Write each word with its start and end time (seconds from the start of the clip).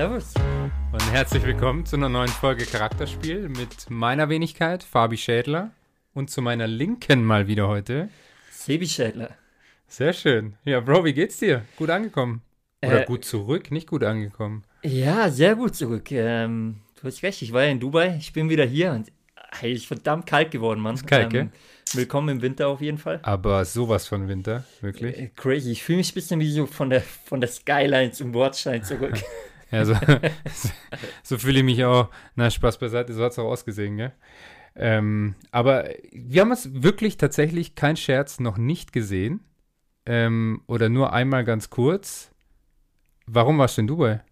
Servus. 0.00 0.32
Und 0.92 1.12
herzlich 1.12 1.44
willkommen 1.44 1.84
zu 1.84 1.96
einer 1.96 2.08
neuen 2.08 2.30
Folge 2.30 2.64
Charakterspiel 2.64 3.50
mit 3.50 3.90
meiner 3.90 4.30
Wenigkeit, 4.30 4.82
Fabi 4.82 5.18
Schädler. 5.18 5.72
Und 6.14 6.30
zu 6.30 6.40
meiner 6.40 6.66
Linken 6.66 7.22
mal 7.22 7.48
wieder 7.48 7.68
heute. 7.68 8.08
Sebi 8.50 8.88
Schädler. 8.88 9.28
Sehr 9.88 10.14
schön. 10.14 10.54
Ja, 10.64 10.80
Bro, 10.80 11.04
wie 11.04 11.12
geht's 11.12 11.36
dir? 11.36 11.66
Gut 11.76 11.90
angekommen? 11.90 12.40
Oder 12.82 13.02
Äh, 13.02 13.04
gut 13.04 13.26
zurück, 13.26 13.70
nicht 13.70 13.88
gut 13.88 14.02
angekommen. 14.02 14.64
Ja, 14.82 15.28
sehr 15.28 15.54
gut 15.54 15.76
zurück. 15.76 16.10
Ähm, 16.12 16.80
du 16.98 17.06
hast 17.06 17.22
recht, 17.22 17.42
ich 17.42 17.52
war 17.52 17.64
ja 17.64 17.70
in 17.70 17.78
Dubai, 17.78 18.16
ich 18.18 18.32
bin 18.32 18.48
wieder 18.48 18.64
hier 18.64 18.92
und 18.92 19.12
hey, 19.52 19.74
ist 19.74 19.84
verdammt 19.84 20.24
kalt 20.24 20.50
geworden, 20.50 20.80
Mann. 20.80 20.94
Ist 20.94 21.06
kalt, 21.06 21.34
ähm, 21.34 21.50
Willkommen 21.92 22.30
im 22.30 22.40
Winter 22.40 22.68
auf 22.68 22.80
jeden 22.80 22.96
Fall. 22.96 23.20
Aber 23.22 23.66
sowas 23.66 24.06
von 24.06 24.28
Winter, 24.28 24.64
wirklich. 24.80 25.18
Äh, 25.18 25.30
crazy, 25.36 25.72
ich 25.72 25.82
fühle 25.82 25.98
mich 25.98 26.12
ein 26.12 26.14
bisschen 26.14 26.40
wie 26.40 26.50
so 26.50 26.64
von 26.64 26.88
der, 26.88 27.02
von 27.02 27.42
der 27.42 27.50
Skyline 27.50 28.12
zum 28.12 28.32
Bordstein 28.32 28.82
zurück. 28.82 29.22
Ja, 29.70 29.84
so, 29.84 29.94
so 31.22 31.38
fühle 31.38 31.58
ich 31.58 31.64
mich 31.64 31.84
auch. 31.84 32.08
Na, 32.34 32.50
Spaß 32.50 32.78
beiseite, 32.78 33.12
so 33.12 33.24
hat 33.24 33.32
es 33.32 33.38
auch 33.38 33.48
ausgesehen, 33.50 33.96
gell? 33.96 34.12
Ähm, 34.76 35.34
aber 35.50 35.88
wir 36.12 36.42
haben 36.42 36.52
es 36.52 36.82
wirklich 36.82 37.16
tatsächlich, 37.16 37.74
kein 37.74 37.96
Scherz, 37.96 38.40
noch 38.40 38.56
nicht 38.56 38.92
gesehen. 38.92 39.40
Ähm, 40.06 40.62
oder 40.66 40.88
nur 40.88 41.12
einmal 41.12 41.44
ganz 41.44 41.70
kurz. 41.70 42.30
Warum 43.26 43.58
warst 43.58 43.76
du 43.78 43.82
in 43.82 43.86
Dubai? 43.88 44.22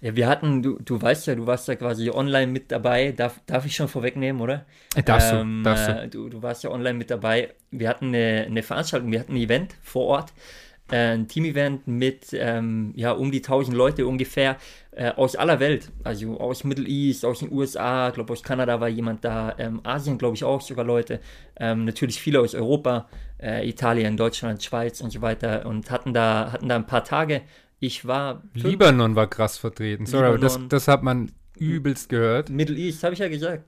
ja, 0.00 0.14
wir 0.16 0.28
hatten, 0.28 0.62
du, 0.62 0.78
du 0.78 1.00
weißt 1.00 1.26
ja, 1.26 1.34
du 1.34 1.46
warst 1.46 1.68
ja 1.68 1.76
quasi 1.76 2.10
online 2.10 2.52
mit 2.52 2.70
dabei. 2.70 3.12
Darf, 3.12 3.40
darf 3.46 3.64
ich 3.66 3.74
schon 3.76 3.88
vorwegnehmen, 3.88 4.40
oder? 4.42 4.66
Äh, 4.94 5.02
darfst 5.02 5.32
Ähm, 5.32 5.62
du, 5.62 5.62
darfst 5.62 5.88
du. 5.88 5.92
äh, 6.02 6.08
du, 6.08 6.28
du 6.28 6.42
warst 6.42 6.64
ja 6.64 6.70
online 6.70 6.94
mit 6.98 7.10
dabei. 7.10 7.54
Wir 7.70 7.88
hatten 7.88 8.08
eine, 8.08 8.44
eine 8.46 8.62
Veranstaltung, 8.62 9.10
wir 9.12 9.20
hatten 9.20 9.32
ein 9.34 9.36
Event 9.38 9.74
vor 9.82 10.06
Ort, 10.06 10.32
ein 10.88 11.28
Team-Event 11.28 11.86
mit 11.86 12.28
ähm, 12.32 12.92
ja, 12.94 13.12
um 13.12 13.30
die 13.30 13.38
1000 13.38 13.76
Leute 13.76 14.06
ungefähr 14.06 14.58
äh, 14.90 15.10
aus 15.12 15.34
aller 15.34 15.58
Welt. 15.58 15.90
Also 16.02 16.38
aus 16.38 16.62
Middle 16.64 16.86
East, 16.86 17.24
aus 17.24 17.38
den 17.38 17.50
USA, 17.50 18.10
glaube 18.10 18.32
aus 18.32 18.42
Kanada 18.42 18.80
war 18.80 18.88
jemand 18.88 19.24
da, 19.24 19.54
ähm, 19.58 19.80
Asien 19.82 20.18
glaube 20.18 20.36
ich 20.36 20.44
auch 20.44 20.60
sogar 20.60 20.84
Leute. 20.84 21.20
Ähm, 21.56 21.84
natürlich 21.86 22.20
viele 22.20 22.40
aus 22.40 22.54
Europa, 22.54 23.08
äh, 23.42 23.68
Italien, 23.68 24.16
Deutschland, 24.16 24.62
Schweiz 24.62 25.00
und 25.00 25.10
so 25.10 25.22
weiter 25.22 25.64
und 25.66 25.90
hatten 25.90 26.12
da, 26.12 26.52
hatten 26.52 26.68
da 26.68 26.76
ein 26.76 26.86
paar 26.86 27.04
Tage. 27.04 27.42
Ich 27.80 28.06
war 28.06 28.42
Libanon 28.54 29.16
war 29.16 29.28
krass 29.28 29.58
vertreten. 29.58 30.06
Sorry, 30.06 30.26
aber 30.26 30.38
das, 30.38 30.54
Libanon. 30.54 30.68
das 30.68 30.88
hat 30.88 31.02
man 31.02 31.32
übelst 31.56 32.08
gehört. 32.08 32.50
Middle 32.50 32.76
East, 32.76 33.02
habe 33.04 33.14
ich 33.14 33.20
ja 33.20 33.28
gesagt. 33.28 33.64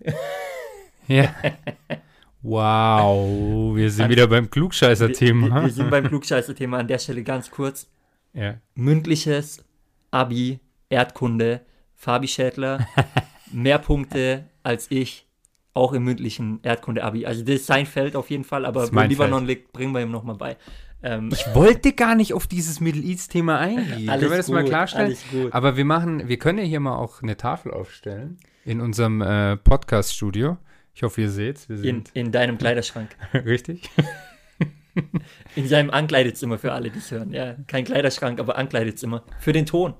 Ja. 1.08 1.34
Wow, 2.46 3.74
wir 3.76 3.90
sind 3.90 4.04
An- 4.04 4.10
wieder 4.10 4.26
beim 4.28 4.44
Wir, 4.44 4.50
Klugscheißer-Thema. 4.50 5.62
wir 5.64 5.70
sind 5.70 5.90
beim 5.90 6.04
Klugscheißer-Thema 6.08 6.78
an 6.78 6.88
der 6.88 6.98
Stelle 6.98 7.22
ganz 7.22 7.50
kurz. 7.50 7.88
Ja. 8.38 8.56
mündliches 8.74 9.64
Abi, 10.10 10.60
Erdkunde, 10.90 11.62
Fabi 11.94 12.28
Schädler, 12.28 12.86
mehr 13.50 13.78
Punkte 13.78 14.44
als 14.62 14.90
ich, 14.90 15.26
auch 15.72 15.94
im 15.94 16.04
mündlichen 16.04 16.60
Erdkunde-Abi. 16.62 17.24
Also 17.24 17.42
das 17.42 17.54
ist 17.56 17.66
sein 17.66 17.86
Feld 17.86 18.14
auf 18.14 18.28
jeden 18.28 18.44
Fall, 18.44 18.66
aber 18.66 18.86
wo 18.86 18.94
mein 18.94 19.08
Libanon 19.08 19.46
Feld. 19.46 19.48
liegt, 19.60 19.72
bringen 19.72 19.92
wir 19.94 20.02
ihm 20.02 20.10
nochmal 20.10 20.36
bei. 20.36 20.58
Ähm, 21.02 21.30
Ich 21.32 21.46
wollte 21.54 21.94
gar 21.94 22.14
nicht 22.14 22.34
auf 22.34 22.46
dieses 22.46 22.78
Middle 22.80 23.02
East-Thema 23.02 23.58
eingehen. 23.58 24.06
Können 24.06 24.20
wir 24.30 24.36
das 24.36 24.48
mal 24.50 24.60
gut, 24.60 24.68
klarstellen? 24.70 25.06
Alles 25.06 25.24
gut. 25.30 25.54
Aber 25.54 25.78
wir 25.78 25.86
machen, 25.86 26.28
wir 26.28 26.36
können 26.38 26.58
ja 26.58 26.64
hier 26.64 26.80
mal 26.80 26.96
auch 26.96 27.22
eine 27.22 27.38
Tafel 27.38 27.72
aufstellen 27.72 28.36
in 28.66 28.82
unserem 28.82 29.22
äh, 29.22 29.56
Podcast-Studio. 29.56 30.58
Ich 30.96 31.02
hoffe, 31.02 31.20
ihr 31.20 31.30
seht's. 31.30 31.66
In, 31.66 32.04
in 32.14 32.32
deinem 32.32 32.56
Kleiderschrank. 32.56 33.10
richtig. 33.34 33.90
In 35.54 35.68
seinem 35.68 35.90
Ankleidezimmer 35.90 36.56
für 36.56 36.72
alle, 36.72 36.88
die 36.90 37.00
es 37.00 37.10
hören. 37.10 37.34
Ja, 37.34 37.54
kein 37.66 37.84
Kleiderschrank, 37.84 38.40
aber 38.40 38.56
Ankleidezimmer. 38.56 39.24
Für 39.38 39.52
den 39.52 39.66
Ton. 39.66 39.92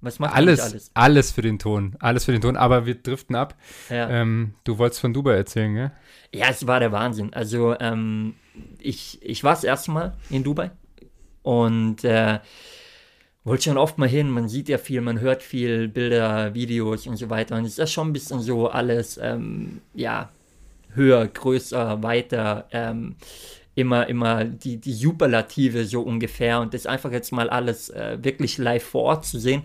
Was 0.00 0.18
macht 0.18 0.34
Alles, 0.34 0.60
alles, 0.60 0.90
alles? 0.94 1.32
für 1.32 1.42
den 1.42 1.58
Ton. 1.58 1.94
Alles 1.98 2.24
für 2.24 2.32
den 2.32 2.40
Ton. 2.40 2.56
Aber 2.56 2.86
wir 2.86 2.94
driften 2.94 3.36
ab. 3.36 3.54
Ja. 3.90 4.08
Ähm, 4.08 4.54
du 4.64 4.78
wolltest 4.78 5.02
von 5.02 5.12
Dubai 5.12 5.34
erzählen, 5.34 5.74
gell? 5.74 5.92
Ja, 6.32 6.46
es 6.48 6.66
war 6.66 6.80
der 6.80 6.90
Wahnsinn. 6.90 7.34
Also, 7.34 7.78
ähm, 7.78 8.34
ich, 8.78 9.20
ich 9.20 9.44
war 9.44 9.52
das 9.52 9.64
erste 9.64 9.90
Mal 9.90 10.16
in 10.30 10.42
Dubai 10.42 10.70
und 11.42 12.02
äh, 12.02 12.38
wollte 13.44 13.64
schon 13.64 13.78
oft 13.78 13.98
mal 13.98 14.08
hin. 14.08 14.30
Man 14.30 14.48
sieht 14.48 14.68
ja 14.68 14.78
viel, 14.78 15.00
man 15.00 15.20
hört 15.20 15.42
viel, 15.42 15.88
Bilder, 15.88 16.54
Videos 16.54 17.06
und 17.06 17.16
so 17.16 17.30
weiter. 17.30 17.56
Und 17.56 17.64
es 17.64 17.72
ist 17.72 17.78
ja 17.78 17.86
schon 17.86 18.08
ein 18.08 18.12
bisschen 18.12 18.40
so 18.40 18.68
alles, 18.68 19.18
ähm, 19.22 19.80
ja, 19.94 20.30
höher, 20.94 21.26
größer, 21.26 22.02
weiter, 22.02 22.66
ähm, 22.72 23.16
immer, 23.74 24.06
immer 24.08 24.44
die, 24.44 24.78
die 24.78 24.92
Superlative 24.92 25.84
so 25.84 26.02
ungefähr. 26.02 26.60
Und 26.60 26.74
das 26.74 26.86
einfach 26.86 27.12
jetzt 27.12 27.32
mal 27.32 27.50
alles 27.50 27.90
äh, 27.90 28.18
wirklich 28.22 28.58
live 28.58 28.84
vor 28.84 29.02
Ort 29.02 29.26
zu 29.26 29.38
sehen, 29.38 29.64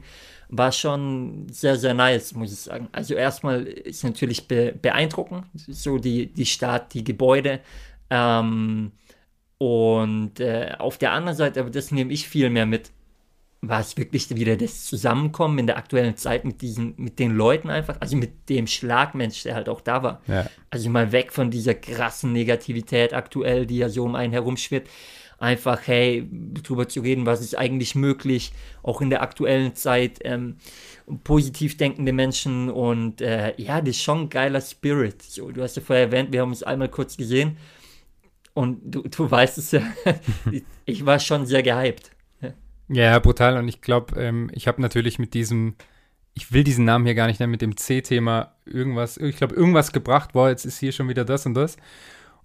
war 0.50 0.72
schon 0.72 1.48
sehr, 1.52 1.78
sehr 1.78 1.94
nice, 1.94 2.34
muss 2.34 2.52
ich 2.52 2.60
sagen. 2.60 2.90
Also 2.92 3.14
erstmal 3.14 3.64
ist 3.66 4.04
natürlich 4.04 4.48
be 4.48 4.74
beeindruckend, 4.82 5.46
so 5.54 6.00
die, 6.00 6.28
die 6.28 6.46
Stadt, 6.46 6.94
die 6.94 7.04
Gebäude. 7.04 7.60
Ähm, 8.10 8.92
und 9.60 10.40
äh, 10.40 10.74
auf 10.80 10.98
der 10.98 11.12
anderen 11.12 11.38
Seite, 11.38 11.60
aber 11.60 11.70
das 11.70 11.92
nehme 11.92 12.12
ich 12.12 12.28
viel 12.28 12.50
mehr 12.50 12.66
mit, 12.66 12.92
war 13.62 13.82
es 13.82 13.98
wirklich 13.98 14.30
wieder 14.34 14.56
das 14.56 14.86
Zusammenkommen 14.86 15.60
in 15.60 15.68
der 15.68 15.78
aktuellen 15.78 16.16
Zeit 16.16 16.46
mit 16.46 16.62
diesen, 16.62 16.94
mit 16.98 17.20
den 17.20 17.32
Leuten 17.32 17.70
einfach, 17.70 17.98
also 18.00 18.16
mit 18.16 18.48
dem 18.50 18.68
Schlagmensch, 18.68 19.44
der 19.44 19.56
halt 19.56 19.68
auch 19.68 19.82
da 19.82 20.02
war. 20.02 20.22
Ja. 20.28 20.50
Also 20.70 20.90
mal 20.90 21.12
weg 21.12 21.34
von 21.34 21.52
dieser 21.52 21.74
krassen 21.74 22.32
Negativität 22.32 23.14
aktuell, 23.14 23.66
die 23.66 23.78
ja 23.78 23.90
so 23.90 24.06
um 24.06 24.16
einen 24.16 24.32
herumschwirrt. 24.32 24.88
Einfach, 25.40 25.88
hey, 25.88 26.28
drüber 26.32 26.90
zu 26.90 27.00
reden, 27.00 27.26
was 27.26 27.40
ist 27.40 27.58
eigentlich 27.58 27.96
möglich, 27.96 28.52
auch 28.84 29.00
in 29.00 29.10
der 29.10 29.22
aktuellen 29.22 29.74
Zeit, 29.74 30.20
ähm, 30.24 30.58
positiv 31.24 31.78
denkende 31.78 32.12
Menschen 32.12 32.70
und 32.70 33.22
äh, 33.22 33.54
ja, 33.56 33.80
das 33.80 33.92
ist 33.92 34.02
schon 34.02 34.24
ein 34.24 34.30
geiler 34.30 34.60
Spirit. 34.60 35.22
So, 35.22 35.50
du 35.52 35.64
hast 35.64 35.78
ja 35.78 35.82
vorher 35.82 36.08
erwähnt, 36.08 36.34
wir 36.34 36.42
haben 36.42 36.50
uns 36.50 36.62
einmal 36.62 36.90
kurz 36.90 37.16
gesehen 37.16 37.56
und 38.54 38.80
du, 38.84 39.04
du 39.04 39.32
weißt 39.32 39.58
es 39.60 39.72
ja, 39.72 39.82
ich 40.86 41.06
war 41.06 41.20
schon 41.20 41.46
sehr 41.46 41.64
gehypt. 41.64 42.12
Ja, 42.90 43.18
brutal. 43.20 43.58
Und 43.58 43.68
ich 43.68 43.82
glaube, 43.82 44.20
ähm, 44.20 44.50
ich 44.54 44.68
habe 44.68 44.82
natürlich 44.82 45.20
mit 45.20 45.34
diesem, 45.34 45.76
ich 46.34 46.52
will 46.52 46.64
diesen 46.64 46.86
Namen 46.86 47.06
hier 47.06 47.16
gar 47.16 47.28
nicht 47.28 47.40
nennen, 47.40 47.52
mit 47.52 47.62
dem 47.62 47.78
C-Thema 47.78 48.56
irgendwas, 48.66 49.18
ich 49.18 49.38
glaube, 49.38 49.56
irgendwas 49.56 49.92
gebracht. 49.92 50.34
Boah, 50.34 50.50
jetzt 50.50 50.66
ist 50.66 50.80
hier 50.80 50.92
schon 50.92 51.08
wieder 51.08 51.26
das 51.26 51.46
und 51.46 51.54
das. 51.54 51.78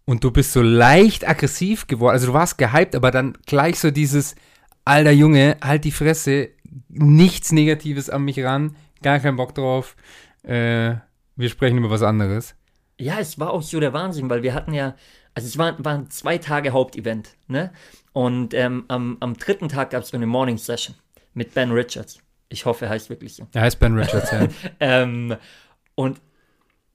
Und 0.04 0.22
du 0.22 0.31
bist 0.31 0.53
so 0.53 0.60
leicht 0.60 1.27
aggressiv 1.27 1.87
geworden. 1.87 2.12
Also 2.12 2.27
du 2.28 2.33
warst 2.34 2.59
gehypt, 2.59 2.94
aber 2.94 3.10
dann 3.10 3.38
gleich 3.47 3.78
so 3.78 3.91
dieses, 3.91 4.34
alter 4.84 5.12
Junge, 5.12 5.56
halt 5.62 5.84
die 5.84 5.91
Fresse, 5.91 6.50
nichts 6.88 7.53
Negatives 7.53 8.10
an 8.10 8.25
mich 8.25 8.43
ran, 8.43 8.77
gar 9.03 9.19
keinen 9.21 9.37
Bock 9.37 9.54
drauf. 9.54 9.97
Äh, 10.43 10.97
wir 11.37 11.49
sprechen 11.49 11.78
über 11.78 11.91
was 11.91 12.03
anderes. 12.03 12.54
Ja, 12.99 13.19
es 13.19 13.38
war 13.38 13.50
auch 13.50 13.62
so 13.62 13.81
der 13.81 13.93
Wahnsinn, 13.93 14.31
weil 14.31 14.43
wir 14.43 14.54
hatten 14.54 14.72
ja, 14.72 14.94
also 15.34 15.49
es 15.49 15.59
waren, 15.59 15.84
waren 15.84 16.10
zwei 16.10 16.38
Tage 16.38 16.71
Hauptevent, 16.71 17.34
ne? 17.49 17.72
Und 18.14 18.54
ähm, 18.54 18.84
am, 18.86 19.16
am 19.19 19.34
dritten 19.34 19.69
Tag 19.69 19.91
gab 19.91 20.04
es 20.04 20.10
so 20.10 20.16
eine 20.16 20.26
Morning 20.26 20.56
Session 20.56 20.94
mit 21.34 21.52
Ben 21.52 21.72
Richards. 21.72 22.20
Ich 22.48 22.64
hoffe, 22.64 22.84
er 22.84 22.92
heißt 22.92 23.10
wirklich 23.10 23.34
so. 23.34 23.48
Er 23.52 23.62
heißt 23.62 23.80
Ben 23.80 23.98
Richards, 23.98 24.30
ja. 24.30 24.47
Ähm, 24.80 25.36
und 25.97 26.20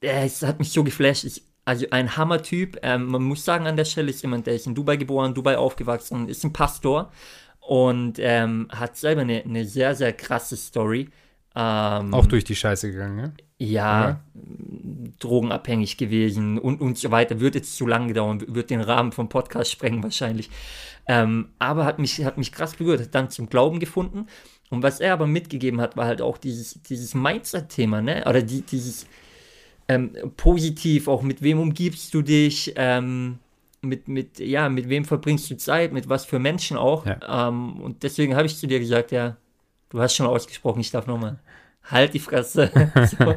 äh, 0.02 0.26
es 0.26 0.42
hat 0.44 0.60
mich 0.60 0.72
so 0.72 0.82
geflasht. 0.84 1.26
Ich, 1.26 1.44
also 1.66 1.86
ein 1.92 2.16
Hammertyp. 2.16 2.80
Ähm, 2.84 3.08
man 3.08 3.22
muss 3.22 3.44
sagen, 3.44 3.68
an 3.68 3.76
der 3.76 3.84
Stelle 3.84 4.10
ist 4.10 4.22
jemand, 4.22 4.48
der 4.48 4.56
ist 4.56 4.66
in 4.66 4.76
Dubai 4.76 4.96
geboren, 4.96 5.34
Dubai 5.34 5.58
aufgewachsen, 5.58 6.30
ist 6.30 6.46
ein 6.46 6.54
Pastor 6.54 7.12
und 7.60 8.18
ähm, 8.20 8.70
hat 8.72 8.96
selber 8.96 9.22
eine, 9.22 9.44
eine 9.44 9.66
sehr, 9.66 9.96
sehr 9.96 10.14
krasse 10.14 10.56
Story. 10.56 11.10
Ähm, 11.54 12.14
Auch 12.14 12.28
durch 12.28 12.46
die 12.46 12.56
Scheiße 12.56 12.92
gegangen, 12.92 13.18
ne? 13.18 13.34
Ja, 13.60 14.22
drogenabhängig 15.20 15.98
gewesen 15.98 16.58
und, 16.58 16.80
und 16.80 16.98
so 16.98 17.12
weiter. 17.12 17.42
Wird 17.42 17.56
jetzt 17.56 17.76
zu 17.76 17.86
lange 17.86 18.14
dauern, 18.14 18.42
wird 18.48 18.70
den 18.70 18.82
Rahmen 18.82 19.12
vom 19.12 19.28
Podcast 19.28 19.72
sprengen 19.72 20.02
wahrscheinlich. 20.02 20.50
Ähm, 21.08 21.50
aber 21.60 21.86
hat 21.86 22.00
mich, 22.00 22.24
hat 22.24 22.38
mich 22.38 22.52
krass 22.52 22.76
berührt, 22.76 23.02
hat 23.02 23.14
dann 23.14 23.30
zum 23.30 23.50
Glauben 23.50 23.80
gefunden. 23.80 24.28
Und 24.70 24.82
was 24.82 25.00
er 25.02 25.14
aber 25.14 25.28
mitgegeben 25.28 25.82
hat, 25.82 25.98
war 25.98 26.06
halt 26.06 26.22
auch 26.22 26.38
dieses, 26.38 26.82
dieses 26.84 27.14
Mindset-Thema, 27.14 28.02
ne? 28.02 28.24
Oder 28.28 28.42
die, 28.44 28.62
dieses 28.62 29.08
ähm, 29.90 30.14
positiv, 30.38 31.08
auch 31.08 31.22
mit 31.22 31.42
wem 31.42 31.60
umgibst 31.60 32.14
du 32.14 32.22
dich, 32.22 32.74
ähm, 32.78 33.40
mit, 33.82 34.08
mit, 34.08 34.40
ja, 34.40 34.70
mit 34.70 34.88
wem 34.88 35.04
verbringst 35.04 35.50
du 35.50 35.58
Zeit, 35.58 35.92
mit 35.92 36.08
was 36.08 36.26
für 36.26 36.40
Menschen 36.40 36.78
auch. 36.78 37.06
Ähm, 37.28 37.82
und 37.82 38.04
deswegen 38.04 38.36
habe 38.36 38.46
ich 38.46 38.58
zu 38.58 38.68
dir 38.68 38.80
gesagt, 38.80 39.12
ja, 39.12 39.36
du 39.90 40.00
hast 40.00 40.16
schon 40.16 40.28
ausgesprochen, 40.28 40.80
ich 40.80 40.92
darf 40.92 41.08
nochmal. 41.08 41.40
Halt 41.90 42.14
die 42.14 42.20
Fresse. 42.20 42.72
so, 43.18 43.36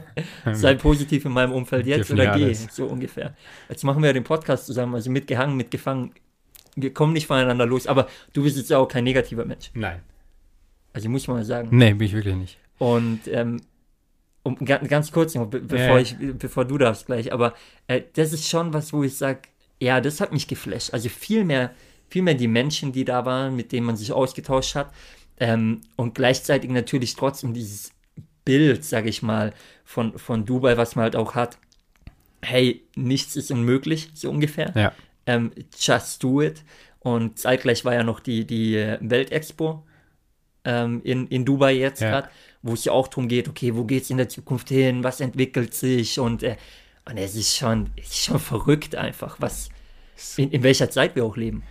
sei 0.52 0.74
positiv 0.74 1.24
in 1.24 1.32
meinem 1.32 1.52
Umfeld 1.52 1.86
jetzt 1.86 2.08
Dürfen 2.10 2.14
oder 2.20 2.36
geh. 2.36 2.44
alles. 2.44 2.66
So 2.70 2.86
ungefähr. 2.86 3.34
Jetzt 3.68 3.82
machen 3.84 4.02
wir 4.02 4.08
ja 4.08 4.12
den 4.12 4.24
Podcast 4.24 4.66
zusammen, 4.66 4.94
also 4.94 5.10
mitgehangen, 5.10 5.56
mitgefangen. 5.56 6.12
Wir 6.76 6.92
kommen 6.92 7.12
nicht 7.12 7.26
voneinander 7.26 7.66
los, 7.66 7.86
aber 7.86 8.08
du 8.32 8.42
bist 8.42 8.56
jetzt 8.56 8.70
ja 8.70 8.78
auch 8.78 8.88
kein 8.88 9.04
negativer 9.04 9.44
Mensch. 9.44 9.70
Nein. 9.74 10.00
Also 10.92 11.08
muss 11.08 11.26
man 11.26 11.38
mal 11.38 11.44
sagen. 11.44 11.68
Nee, 11.70 11.94
bin 11.94 12.06
ich 12.06 12.12
wirklich 12.14 12.34
nicht. 12.34 12.58
Und 12.78 13.20
ähm, 13.28 13.60
um, 14.42 14.56
ga- 14.56 14.78
ganz 14.78 15.12
kurz 15.12 15.34
noch, 15.34 15.46
be 15.46 15.60
bevor, 15.60 15.98
ja. 15.98 15.98
ich, 15.98 16.16
bevor 16.38 16.64
du 16.64 16.76
darfst 16.78 17.06
gleich, 17.06 17.32
aber 17.32 17.54
äh, 17.86 18.02
das 18.14 18.32
ist 18.32 18.48
schon 18.48 18.72
was, 18.74 18.92
wo 18.92 19.02
ich 19.02 19.16
sage, 19.16 19.42
ja, 19.80 20.00
das 20.00 20.20
hat 20.20 20.32
mich 20.32 20.48
geflasht. 20.48 20.92
Also 20.92 21.08
viel 21.08 21.44
mehr, 21.44 21.70
viel 22.08 22.22
mehr 22.22 22.34
die 22.34 22.48
Menschen, 22.48 22.92
die 22.92 23.04
da 23.04 23.24
waren, 23.24 23.56
mit 23.56 23.72
denen 23.72 23.86
man 23.86 23.96
sich 23.96 24.12
ausgetauscht 24.12 24.74
hat. 24.74 24.92
Ähm, 25.38 25.80
und 25.96 26.14
gleichzeitig 26.14 26.70
natürlich 26.70 27.14
trotzdem 27.16 27.54
dieses 27.54 27.92
Bild, 28.44 28.84
sage 28.84 29.08
ich 29.08 29.22
mal, 29.22 29.52
von, 29.84 30.18
von 30.18 30.44
Dubai, 30.44 30.76
was 30.76 30.96
man 30.96 31.04
halt 31.04 31.16
auch 31.16 31.34
hat. 31.34 31.58
Hey, 32.42 32.82
nichts 32.96 33.36
ist 33.36 33.50
unmöglich, 33.50 34.10
so 34.14 34.30
ungefähr. 34.30 34.72
Ja. 34.74 34.92
Ähm, 35.26 35.52
just 35.78 36.22
do 36.22 36.42
it. 36.42 36.62
Und 37.00 37.38
zeitgleich 37.38 37.84
war 37.84 37.94
ja 37.94 38.02
noch 38.02 38.20
die, 38.20 38.44
die 38.46 38.76
äh, 38.76 38.98
Weltexpo 39.00 39.84
ähm, 40.64 41.00
in, 41.04 41.26
in 41.28 41.44
Dubai 41.44 41.72
jetzt 41.74 42.00
Ja. 42.00 42.10
gerade, 42.10 42.28
wo 42.62 42.74
es 42.74 42.84
ja 42.84 42.92
auch 42.92 43.08
darum 43.08 43.28
geht, 43.28 43.48
okay, 43.48 43.74
wo 43.74 43.84
geht 43.84 44.04
es 44.04 44.10
in 44.10 44.16
der 44.16 44.28
Zukunft 44.28 44.68
hin, 44.68 45.02
was 45.02 45.20
entwickelt 45.20 45.74
sich 45.74 46.18
und, 46.20 46.42
äh, 46.42 46.56
und 47.08 47.16
es 47.16 47.34
ist 47.34 47.56
schon, 47.56 47.90
es 47.96 48.08
ist 48.08 48.24
schon 48.24 48.38
verrückt 48.38 48.94
einfach, 48.94 49.36
was, 49.40 49.68
in, 50.36 50.50
in 50.52 50.62
welcher 50.62 50.90
Zeit 50.90 51.16
wir 51.16 51.24
auch 51.24 51.36
leben. 51.36 51.64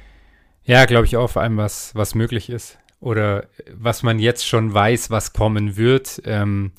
Ja, 0.65 0.85
glaube 0.85 1.05
ich 1.05 1.15
auch, 1.17 1.29
vor 1.29 1.41
allem 1.41 1.57
was, 1.57 1.95
was 1.95 2.13
möglich 2.15 2.49
ist. 2.49 2.77
Oder 3.01 3.47
was 3.75 4.03
man 4.03 4.19
jetzt 4.19 4.47
schon 4.47 4.73
weiß, 4.73 5.09
was 5.09 5.33
kommen 5.33 5.75
wird. 5.75 6.21
Ähm, 6.23 6.71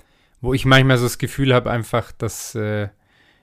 wo 0.42 0.52
ich 0.52 0.66
manchmal 0.66 0.98
so 0.98 1.04
das 1.04 1.18
Gefühl 1.18 1.54
habe, 1.54 1.70
einfach, 1.70 2.12
dass, 2.12 2.54
äh, 2.54 2.88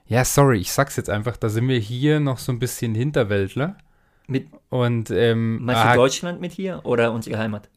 ja, 0.06 0.24
sorry, 0.24 0.58
ich 0.58 0.70
sag's 0.70 0.96
jetzt 0.96 1.10
einfach, 1.10 1.36
da 1.36 1.48
sind 1.48 1.66
wir 1.66 1.78
hier 1.78 2.20
noch 2.20 2.38
so 2.38 2.52
ein 2.52 2.58
bisschen 2.58 2.94
Hinterwäldler. 2.94 3.76
Mit, 4.28 4.48
Und, 4.68 5.10
ähm, 5.10 5.64
meinst 5.64 5.82
ah, 5.82 5.92
du 5.92 5.98
Deutschland 5.98 6.40
mit 6.40 6.52
hier 6.52 6.82
oder 6.84 7.12
unsere 7.12 7.38
Heimat? 7.38 7.68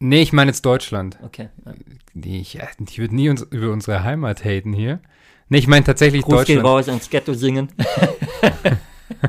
nee, 0.00 0.22
ich 0.22 0.32
meine 0.32 0.50
jetzt 0.50 0.66
Deutschland. 0.66 1.18
Okay. 1.22 1.50
Ja. 1.64 1.74
Nee, 2.14 2.40
ich, 2.40 2.58
äh, 2.58 2.66
ich 2.88 2.98
würde 2.98 3.14
nie 3.14 3.28
uns, 3.28 3.42
über 3.42 3.70
unsere 3.70 4.02
Heimat 4.02 4.44
haten 4.44 4.72
hier. 4.72 5.00
Nee, 5.48 5.58
ich 5.58 5.66
meine 5.66 5.84
tatsächlich 5.84 6.24
geht 6.24 6.32
Deutschland. 6.32 6.64
raus 6.64 6.88
ans 6.88 7.10
Ghetto 7.10 7.34
singen. 7.34 7.68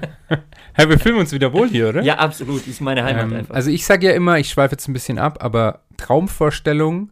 Hey, 0.78 0.90
wir 0.90 1.00
fühlen 1.00 1.16
uns 1.16 1.32
wieder 1.32 1.54
wohl 1.54 1.70
hier, 1.70 1.88
oder? 1.88 2.04
ja, 2.04 2.16
absolut, 2.16 2.68
ist 2.68 2.82
meine 2.82 3.06
Heimat 3.06 3.24
Ähm, 3.24 3.34
einfach. 3.34 3.56
also 3.56 3.70
ich 3.70 3.86
sage 3.86 4.08
ja 4.08 4.14
immer, 4.14 4.40
ich 4.40 4.50
schweife 4.50 4.74
jetzt 4.74 4.90
ein 4.90 4.94
bisschen 4.94 5.18
ab, 5.18 5.38
aber 5.42 5.86
Traumvorstellung, 5.96 7.12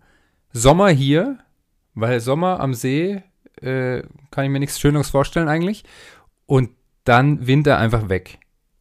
Sommer 0.51 0.89
hier, 0.89 1.37
weil 1.93 2.19
Sommer 2.19 2.59
am 2.59 2.73
See 2.73 3.23
äh, 3.61 4.03
kann 4.31 4.43
ich 4.43 4.49
mir 4.51 4.59
nichts 4.59 4.81
Schöneres 4.81 5.09
vorstellen 5.09 5.47
eigentlich. 5.47 5.85
Und 6.45 6.71
dann 7.05 7.47
Winter 7.47 7.77
einfach 7.77 8.09
weg. 8.09 8.39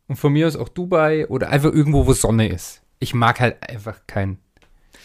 Und 0.09 0.17
von 0.17 0.33
mir 0.33 0.49
aus 0.49 0.57
auch 0.57 0.69
Dubai 0.69 1.29
oder 1.29 1.51
einfach 1.51 1.73
irgendwo, 1.73 2.09
wo 2.09 2.13
Sonne 2.13 2.49
ist. 2.49 2.83
Ich 2.99 3.15
mag 3.15 3.39
halt 3.39 3.63
einfach 3.63 4.01
keinen 4.09 4.39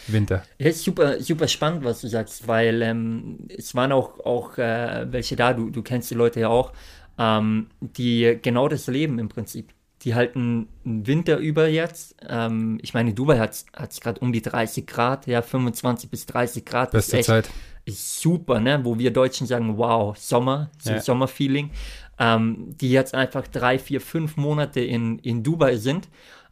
Winter. 0.08 0.42
Ja, 0.58 0.70
ist 0.70 0.82
super, 0.82 1.20
super 1.20 1.46
spannend, 1.46 1.84
was 1.84 2.00
du 2.00 2.08
sagst, 2.08 2.48
weil 2.48 2.82
ähm, 2.82 3.46
es 3.56 3.74
waren 3.74 3.92
auch, 3.92 4.18
auch 4.20 4.58
äh, 4.58 5.06
welche 5.10 5.36
da, 5.36 5.52
du, 5.52 5.70
du 5.70 5.82
kennst 5.82 6.10
die 6.10 6.14
Leute 6.14 6.40
ja 6.40 6.48
auch, 6.48 6.72
ähm, 7.18 7.66
die 7.80 8.38
genau 8.40 8.68
das 8.68 8.86
leben 8.86 9.18
im 9.18 9.28
Prinzip. 9.28 9.70
Die 10.02 10.14
halten 10.14 10.68
einen 10.84 11.06
Winter 11.08 11.38
über 11.38 11.66
jetzt. 11.68 12.14
Ähm, 12.28 12.78
ich 12.82 12.94
meine, 12.94 13.10
in 13.10 13.16
Dubai 13.16 13.38
hat 13.38 13.64
es 13.90 14.00
gerade 14.00 14.20
um 14.20 14.32
die 14.32 14.42
30 14.42 14.86
Grad, 14.86 15.26
ja, 15.26 15.42
25 15.42 16.08
bis 16.08 16.24
30 16.26 16.64
Grad. 16.64 16.94
Das 16.94 17.06
ist 17.06 17.10
Beste 17.12 17.16
echt- 17.36 17.46
Zeit. 17.46 17.50
ist 17.84 18.20
super, 18.20 18.60
ne? 18.60 18.80
Wo 18.84 18.96
wir 18.98 19.10
Deutschen 19.12 19.46
sagen, 19.48 19.76
wow, 19.76 20.16
Sommer, 20.16 20.70
so 20.78 20.92
Ja. 20.92 21.00
Sommerfeeling. 21.00 21.70
Ähm, 22.20 22.74
die 22.80 22.90
jetzt 22.90 23.14
einfach 23.14 23.46
drei, 23.48 23.78
vier, 23.78 24.00
fünf 24.00 24.36
Monate 24.36 24.80
in, 24.80 25.18
in 25.20 25.42
Dubai 25.42 25.76
sind. 25.76 26.08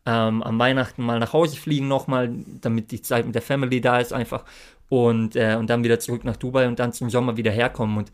Ähm, 0.06 0.42
am 0.42 0.58
Weihnachten 0.58 1.02
mal 1.04 1.18
nach 1.18 1.32
Hause 1.32 1.56
fliegen 1.56 1.88
nochmal, 1.88 2.32
damit 2.60 2.90
die 2.92 3.02
Zeit 3.02 3.26
mit 3.26 3.34
der 3.34 3.42
Family 3.42 3.80
da 3.80 3.98
ist 3.98 4.12
einfach. 4.12 4.44
Und, 4.88 5.34
äh, 5.36 5.56
und 5.58 5.68
dann 5.68 5.82
wieder 5.84 5.98
zurück 6.00 6.24
nach 6.24 6.36
Dubai 6.36 6.66
und 6.68 6.78
dann 6.78 6.92
zum 6.92 7.10
Sommer 7.10 7.36
wieder 7.36 7.50
herkommen. 7.50 7.96
Und 7.98 8.10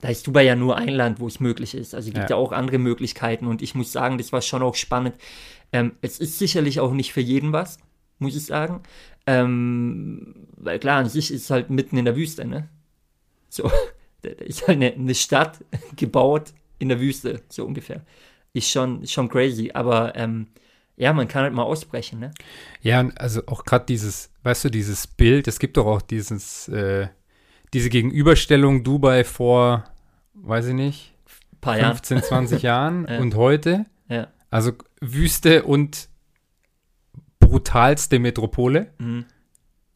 da 0.00 0.08
ist 0.08 0.26
Dubai 0.26 0.44
ja 0.44 0.56
nur 0.56 0.76
ein 0.76 0.88
Land, 0.88 1.20
wo 1.20 1.26
es 1.26 1.40
möglich 1.40 1.74
ist. 1.74 1.94
Also 1.94 2.08
es 2.08 2.14
gibt 2.14 2.30
ja. 2.30 2.36
Ja. 2.36 2.42
auch 2.42 2.52
andere 2.52 2.78
Möglichkeiten. 2.78 3.46
Und 3.46 3.62
ich 3.62 3.74
muss 3.74 3.92
sagen, 3.92 4.18
das 4.18 4.32
war 4.32 4.42
schon 4.42 4.62
auch 4.62 4.74
spannend. 4.74 5.14
Ähm, 5.72 5.92
es 6.02 6.18
ist 6.18 6.38
sicherlich 6.38 6.80
auch 6.80 6.92
nicht 6.92 7.12
für 7.12 7.20
jeden 7.20 7.52
was, 7.52 7.78
muss 8.18 8.36
ich 8.36 8.44
sagen. 8.44 8.82
Ähm, 9.26 10.46
weil 10.56 10.78
klar, 10.78 10.98
an 10.98 11.08
sich 11.08 11.32
ist 11.32 11.44
es 11.44 11.50
halt 11.50 11.70
mitten 11.70 11.96
in 11.96 12.04
der 12.04 12.16
Wüste, 12.16 12.44
ne? 12.44 12.68
So, 13.48 13.70
da 14.22 14.30
ist 14.30 14.68
halt 14.68 14.76
eine, 14.76 14.92
eine 14.92 15.14
Stadt 15.14 15.64
gebaut 15.96 16.52
in 16.78 16.88
der 16.88 17.00
Wüste, 17.00 17.42
so 17.48 17.64
ungefähr. 17.64 18.04
Ist 18.52 18.70
schon, 18.70 19.06
schon 19.06 19.28
crazy, 19.28 19.70
aber 19.72 20.14
ähm, 20.14 20.48
ja, 20.96 21.12
man 21.12 21.28
kann 21.28 21.42
halt 21.42 21.54
mal 21.54 21.62
ausbrechen, 21.62 22.20
ne? 22.20 22.32
Ja, 22.80 23.00
und 23.00 23.18
also 23.20 23.42
auch 23.46 23.64
gerade 23.64 23.86
dieses, 23.86 24.30
weißt 24.44 24.64
du, 24.64 24.70
dieses 24.70 25.06
Bild, 25.06 25.48
es 25.48 25.58
gibt 25.58 25.76
doch 25.76 25.86
auch 25.86 26.02
dieses, 26.02 26.68
äh, 26.68 27.08
diese 27.72 27.90
Gegenüberstellung 27.90 28.84
Dubai 28.84 29.24
vor, 29.24 29.84
weiß 30.34 30.66
ich 30.68 30.74
nicht, 30.74 31.14
paar 31.60 31.78
Jahren. 31.78 31.92
15, 31.96 32.22
20 32.22 32.62
Jahren 32.62 33.06
Ja. 33.08 33.18
und 33.18 33.34
heute. 33.34 33.86
Ja. 34.08 34.28
Also 34.50 34.72
Wüste 35.00 35.64
und 35.64 36.08
brutalste 37.38 38.18
Metropole. 38.18 38.92
Mhm. 38.98 39.24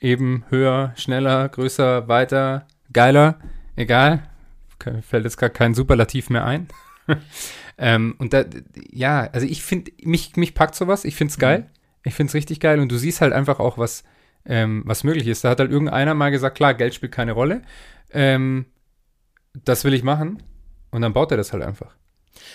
Eben 0.00 0.44
höher, 0.48 0.92
schneller, 0.96 1.48
größer, 1.48 2.08
weiter, 2.08 2.66
geiler, 2.92 3.38
egal. 3.76 4.22
Fällt 5.02 5.24
jetzt 5.24 5.36
gar 5.36 5.50
kein 5.50 5.74
Superlativ 5.74 6.30
mehr 6.30 6.46
ein. 6.46 6.68
ähm, 7.78 8.14
und 8.18 8.32
da, 8.32 8.44
ja, 8.90 9.28
also 9.32 9.46
ich 9.46 9.62
finde, 9.62 9.92
mich, 10.02 10.36
mich 10.36 10.54
packt 10.54 10.74
sowas, 10.74 11.04
ich 11.04 11.16
finde 11.16 11.32
es 11.32 11.38
geil. 11.38 11.66
Ich 12.02 12.14
finde 12.14 12.30
es 12.30 12.34
richtig 12.34 12.60
geil 12.60 12.80
und 12.80 12.90
du 12.90 12.96
siehst 12.96 13.20
halt 13.20 13.34
einfach 13.34 13.60
auch, 13.60 13.76
was, 13.76 14.04
ähm, 14.44 14.82
was 14.86 15.04
möglich 15.04 15.26
ist. 15.26 15.44
Da 15.44 15.50
hat 15.50 15.60
halt 15.60 15.70
irgendeiner 15.70 16.14
mal 16.14 16.30
gesagt, 16.30 16.56
klar, 16.56 16.74
Geld 16.74 16.94
spielt 16.94 17.12
keine 17.12 17.32
Rolle. 17.32 17.62
Ähm, 18.12 18.66
das 19.64 19.84
will 19.84 19.94
ich 19.94 20.02
machen. 20.02 20.42
Und 20.90 21.02
dann 21.02 21.12
baut 21.12 21.30
er 21.30 21.36
das 21.36 21.52
halt 21.52 21.62
einfach. 21.62 21.94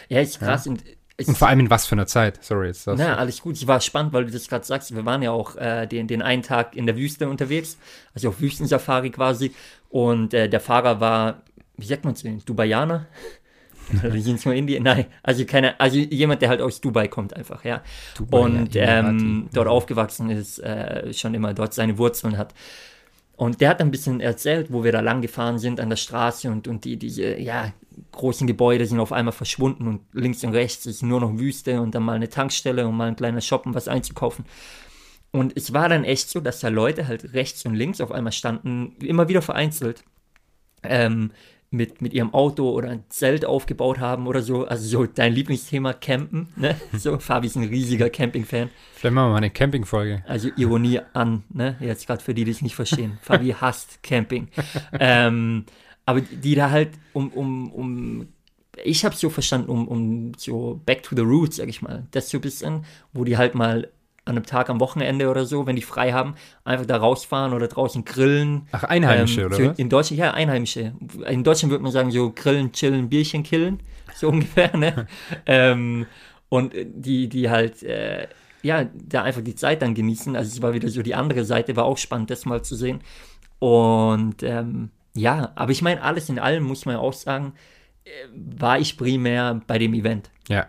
Ja, 0.09 0.19
ist 0.19 0.39
krass. 0.39 0.67
Und, 0.67 0.83
es 1.17 1.27
Und 1.29 1.37
vor 1.37 1.47
allem 1.47 1.61
in 1.61 1.69
was 1.69 1.85
für 1.85 1.95
einer 1.95 2.07
Zeit. 2.07 2.43
Sorry, 2.43 2.67
jetzt 2.67 2.87
das. 2.87 2.99
Na, 2.99 3.15
alles 3.15 3.41
gut. 3.41 3.55
Es 3.55 3.67
war 3.67 3.79
spannend, 3.79 4.11
weil 4.11 4.25
du 4.25 4.31
das 4.31 4.47
gerade 4.47 4.65
sagst. 4.65 4.93
Wir 4.93 5.05
waren 5.05 5.21
ja 5.21 5.31
auch 5.31 5.55
äh, 5.55 5.87
den, 5.87 6.07
den 6.07 6.21
einen 6.21 6.43
Tag 6.43 6.75
in 6.75 6.85
der 6.85 6.97
Wüste 6.97 7.29
unterwegs, 7.29 7.77
also 8.13 8.29
auf 8.29 8.41
Wüstensafari 8.41 9.11
quasi. 9.11 9.53
Und 9.89 10.33
äh, 10.33 10.49
der 10.49 10.59
Fahrer 10.59 10.99
war, 10.99 11.43
wie 11.77 11.85
sagt 11.85 12.03
man 12.03 12.13
es 12.13 12.23
denn, 12.23 12.41
Dubaianer? 12.45 13.07
Es 14.03 14.45
nur 14.45 14.53
Indien? 14.53 14.83
Nein, 14.83 15.05
also 15.23 15.45
keine, 15.45 15.79
also 15.79 15.97
jemand, 15.97 16.41
der 16.41 16.49
halt 16.49 16.61
aus 16.61 16.81
Dubai 16.81 17.07
kommt 17.07 17.35
einfach, 17.35 17.63
ja. 17.63 17.81
Dubai, 18.17 18.39
und 18.39 18.75
ja, 18.75 18.99
ähm, 18.99 19.05
Emirati. 19.19 19.49
dort 19.53 19.67
aufgewachsen 19.67 20.29
ist, 20.29 20.59
äh, 20.59 21.13
schon 21.13 21.33
immer 21.33 21.53
dort 21.53 21.73
seine 21.73 21.97
Wurzeln 21.97 22.37
hat. 22.37 22.53
Und 23.37 23.59
der 23.59 23.69
hat 23.69 23.81
ein 23.81 23.91
bisschen 23.91 24.21
erzählt, 24.21 24.71
wo 24.71 24.83
wir 24.83 24.92
da 24.92 25.01
lang 25.01 25.21
gefahren 25.21 25.59
sind 25.59 25.80
an 25.80 25.89
der 25.89 25.97
Straße 25.97 26.49
und, 26.49 26.68
und 26.68 26.85
die, 26.85 26.97
diese, 26.97 27.37
ja, 27.37 27.73
großen 28.11 28.47
Gebäude 28.47 28.85
sind 28.85 28.99
auf 28.99 29.11
einmal 29.11 29.33
verschwunden 29.33 29.87
und 29.87 30.01
links 30.13 30.44
und 30.44 30.54
rechts 30.54 30.85
ist 30.85 31.04
nur 31.04 31.19
noch 31.19 31.37
Wüste 31.37 31.81
und 31.81 31.95
dann 31.95 32.04
mal 32.04 32.13
eine 32.13 32.30
Tankstelle 32.30 32.87
und 32.87 32.95
mal 32.95 33.09
ein 33.09 33.15
kleiner 33.15 33.42
Shop, 33.42 33.65
um 33.65 33.73
was 33.73 33.87
einzukaufen. 33.87 34.45
Und 35.31 35.51
es 35.57 35.73
war 35.73 35.89
dann 35.89 36.06
echt 36.06 36.30
so, 36.30 36.39
dass 36.39 36.61
da 36.61 36.69
Leute 36.69 37.07
halt 37.07 37.33
rechts 37.33 37.65
und 37.65 37.75
links 37.75 37.99
auf 37.99 38.11
einmal 38.11 38.31
standen, 38.31 38.95
immer 39.01 39.27
wieder 39.27 39.42
vereinzelt, 39.42 40.04
ähm, 40.83 41.31
mit, 41.75 42.01
mit 42.01 42.13
ihrem 42.13 42.33
Auto 42.33 42.69
oder 42.69 42.89
ein 42.89 43.03
Zelt 43.09 43.45
aufgebaut 43.45 43.99
haben 43.99 44.27
oder 44.27 44.41
so. 44.41 44.65
Also 44.65 44.87
so 44.87 45.05
dein 45.05 45.33
Lieblingsthema 45.33 45.94
Campen, 45.94 46.49
ne? 46.55 46.75
So, 46.97 47.19
Fabi 47.19 47.47
ist 47.47 47.55
ein 47.55 47.63
riesiger 47.63 48.09
Camping-Fan. 48.09 48.69
Vielleicht 48.95 49.13
machen 49.13 49.27
wir 49.27 49.31
mal 49.31 49.37
eine 49.37 49.49
Campingfolge. 49.49 50.23
Also 50.27 50.49
Ironie 50.57 51.01
an, 51.13 51.44
ne? 51.49 51.75
Jetzt 51.79 52.07
gerade 52.07 52.23
für 52.23 52.33
die, 52.33 52.45
die 52.45 52.51
es 52.51 52.61
nicht 52.61 52.75
verstehen. 52.75 53.17
Fabi 53.21 53.55
hasst 53.59 54.01
Camping. 54.03 54.47
ähm, 54.99 55.65
aber 56.05 56.21
die 56.21 56.55
da 56.55 56.69
halt 56.69 56.91
um, 57.13 57.29
um, 57.29 57.71
um 57.71 58.27
ich 58.83 59.05
habe 59.05 59.15
so 59.15 59.29
verstanden, 59.29 59.69
um, 59.69 59.87
um 59.87 60.31
so 60.37 60.81
back 60.85 61.03
to 61.03 61.15
the 61.15 61.21
roots, 61.21 61.57
sag 61.57 61.69
ich 61.69 61.81
mal. 61.81 62.07
Das 62.11 62.29
so 62.29 62.37
ein 62.37 62.41
bisschen, 62.41 62.85
wo 63.13 63.23
die 63.23 63.37
halt 63.37 63.55
mal 63.55 63.89
an 64.25 64.35
einem 64.35 64.45
Tag 64.45 64.69
am 64.69 64.79
Wochenende 64.79 65.29
oder 65.29 65.45
so, 65.45 65.67
wenn 65.67 65.75
die 65.75 65.81
frei 65.83 66.11
haben, 66.11 66.35
einfach 66.63 66.85
da 66.85 66.97
rausfahren 66.97 67.53
oder 67.53 67.67
draußen 67.67 68.03
grillen. 68.05 68.67
Ach, 68.71 68.83
Einheimische, 68.83 69.41
Ähm, 69.41 69.47
oder 69.47 69.55
so 69.55 69.69
was? 69.69 69.79
In 69.79 69.89
Deutschland, 69.89 70.19
ja, 70.19 70.31
Einheimische. 70.33 70.94
In 71.27 71.44
Deutschland 71.44 71.71
würde 71.71 71.83
man 71.83 71.91
sagen, 71.91 72.11
so 72.11 72.31
grillen, 72.33 72.71
chillen, 72.71 73.07
Bierchen 73.09 73.44
killen, 73.44 73.81
so 74.15 74.29
ungefähr, 74.29 74.75
ne? 74.75 75.07
ähm, 75.45 76.05
und 76.49 76.73
die, 76.75 77.27
die 77.29 77.49
halt, 77.49 77.83
äh, 77.83 78.27
ja, 78.63 78.85
da 78.94 79.21
einfach 79.23 79.41
die 79.41 79.55
Zeit 79.55 79.81
dann 79.83 79.94
genießen. 79.94 80.35
Also 80.35 80.49
es 80.55 80.61
war 80.61 80.73
wieder 80.73 80.89
so 80.89 81.03
die 81.03 81.13
andere 81.13 81.45
Seite, 81.45 81.75
war 81.75 81.85
auch 81.85 81.97
spannend, 81.99 82.31
das 82.31 82.45
mal 82.45 82.63
zu 82.63 82.75
sehen. 82.75 83.01
Und 83.59 84.41
ähm, 84.44 84.89
ja, 85.13 85.51
aber 85.55 85.71
ich 85.71 85.81
meine, 85.81 86.01
alles 86.01 86.29
in 86.29 86.39
allem 86.39 86.63
muss 86.63 86.85
man 86.85 86.95
auch 86.95 87.13
sagen, 87.13 87.53
äh, 88.03 88.09
war 88.33 88.79
ich 88.79 88.97
primär 88.97 89.61
bei 89.67 89.77
dem 89.77 89.94
Event. 89.94 90.29
Ja, 90.49 90.67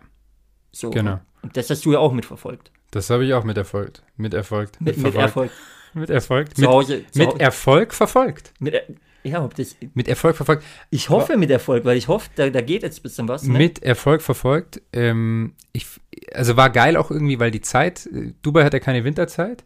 So. 0.73 0.91
Genau. 0.91 1.21
Und 1.43 1.57
das 1.57 1.71
hast 1.71 1.85
du 1.87 1.93
ja 1.93 1.99
auch 2.01 2.13
mitverfolgt. 2.13 2.71
Das 2.91 3.11
habe 3.11 3.25
ich 3.25 3.35
auch 3.35 3.45
miterfolgt. 3.45 4.03
Miterfolgt. 4.17 4.81
Mit, 4.81 4.97
mit 4.97 5.05
Mitverfolgt. 5.07 5.51
Erfolg. 5.51 5.51
Mit 5.95 6.11
Erfolg. 6.11 6.55
Zu 6.55 6.61
Mit, 6.63 6.71
Hause. 6.71 7.05
Mit 7.15 7.27
Hause 7.29 7.41
Erfolg 7.41 7.95
verfolgt. 7.95 8.53
mit, 8.61 8.75
Er- 8.75 8.85
ja, 9.25 9.43
ob 9.45 9.55
das, 9.57 9.75
Mit 9.95 10.07
Erfolg 10.09 10.37
verfolgt. 10.37 10.63
ich 10.91 11.09
hoffe 11.09 11.37
mit 11.37 11.51
Erfolg, 11.51 11.85
weil 11.85 11.97
ich 11.97 12.07
hoffe, 12.07 12.31
da, 12.37 12.49
da 12.49 12.61
geht 12.61 12.83
jetzt 12.85 13.01
ein 13.01 13.03
bisschen 13.03 13.27
was. 13.27 13.43
Ne? 13.43 13.59
Mit 13.59 13.83
Erfolg 13.83 14.23
verfolgt. 14.23 14.81
Ähm, 14.93 15.55
ich, 15.73 15.87
also 16.33 16.57
war 16.57 16.71
geil 16.71 16.97
auch 16.97 17.11
irgendwie, 17.11 17.41
weil 17.41 17.51
die 17.51 17.61
Zeit, 17.61 18.07
äh, 18.07 18.35
Dubai 18.43 18.63
hat 18.63 18.73
ja 18.73 18.79
keine 18.79 19.03
Winterzeit. 19.03 19.65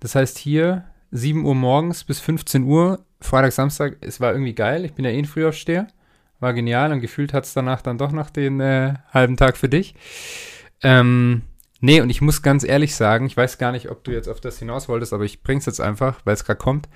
Das 0.00 0.14
heißt 0.14 0.36
hier 0.36 0.84
7 1.10 1.44
Uhr 1.46 1.54
morgens 1.54 2.04
bis 2.04 2.20
15 2.20 2.64
Uhr, 2.64 3.02
Freitag, 3.20 3.52
Samstag, 3.52 3.96
es 4.02 4.20
war 4.20 4.32
irgendwie 4.32 4.54
geil. 4.54 4.84
Ich 4.84 4.92
bin 4.92 5.04
ja 5.06 5.10
eh 5.10 5.18
ein 5.18 5.24
Frühaufsteher. 5.24 5.88
War 6.40 6.52
genial 6.52 6.92
und 6.92 7.00
gefühlt 7.00 7.32
hat 7.32 7.44
es 7.46 7.54
danach 7.54 7.80
dann 7.82 7.96
doch 7.98 8.12
noch 8.12 8.28
den 8.30 8.60
äh, 8.60 8.94
halben 9.12 9.36
Tag 9.38 9.56
für 9.56 9.68
dich. 9.70 9.94
Ähm, 10.82 11.42
Nee, 11.80 12.00
und 12.00 12.10
ich 12.10 12.20
muss 12.20 12.42
ganz 12.42 12.64
ehrlich 12.64 12.94
sagen, 12.94 13.26
ich 13.26 13.36
weiß 13.36 13.58
gar 13.58 13.72
nicht, 13.72 13.88
ob 13.90 14.02
du 14.02 14.10
jetzt 14.10 14.28
auf 14.28 14.40
das 14.40 14.58
hinaus 14.58 14.88
wolltest, 14.88 15.12
aber 15.12 15.24
ich 15.24 15.42
bring's 15.42 15.66
jetzt 15.66 15.80
einfach, 15.80 16.20
weil 16.24 16.34
es 16.34 16.44
gerade 16.44 16.58
kommt. 16.58 16.88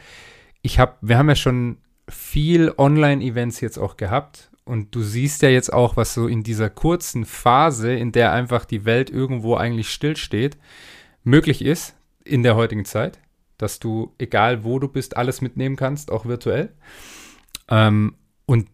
Ich 0.60 0.78
habe, 0.78 0.94
wir 1.00 1.18
haben 1.18 1.28
ja 1.28 1.36
schon 1.36 1.78
viel 2.08 2.72
Online-Events 2.76 3.60
jetzt 3.60 3.78
auch 3.78 3.96
gehabt 3.96 4.50
und 4.64 4.94
du 4.94 5.02
siehst 5.02 5.42
ja 5.42 5.48
jetzt 5.48 5.72
auch, 5.72 5.96
was 5.96 6.14
so 6.14 6.26
in 6.26 6.42
dieser 6.42 6.70
kurzen 6.70 7.24
Phase, 7.24 7.92
in 7.92 8.12
der 8.12 8.32
einfach 8.32 8.64
die 8.64 8.84
Welt 8.84 9.10
irgendwo 9.10 9.54
eigentlich 9.54 9.90
stillsteht, 9.90 10.56
möglich 11.22 11.64
ist 11.64 11.94
in 12.24 12.42
der 12.42 12.56
heutigen 12.56 12.84
Zeit, 12.84 13.20
dass 13.58 13.78
du, 13.78 14.12
egal 14.18 14.64
wo 14.64 14.80
du 14.80 14.88
bist, 14.88 15.16
alles 15.16 15.40
mitnehmen 15.40 15.76
kannst, 15.76 16.10
auch 16.10 16.26
virtuell. 16.26 16.72
Ähm, 17.68 18.14
und 18.46 18.68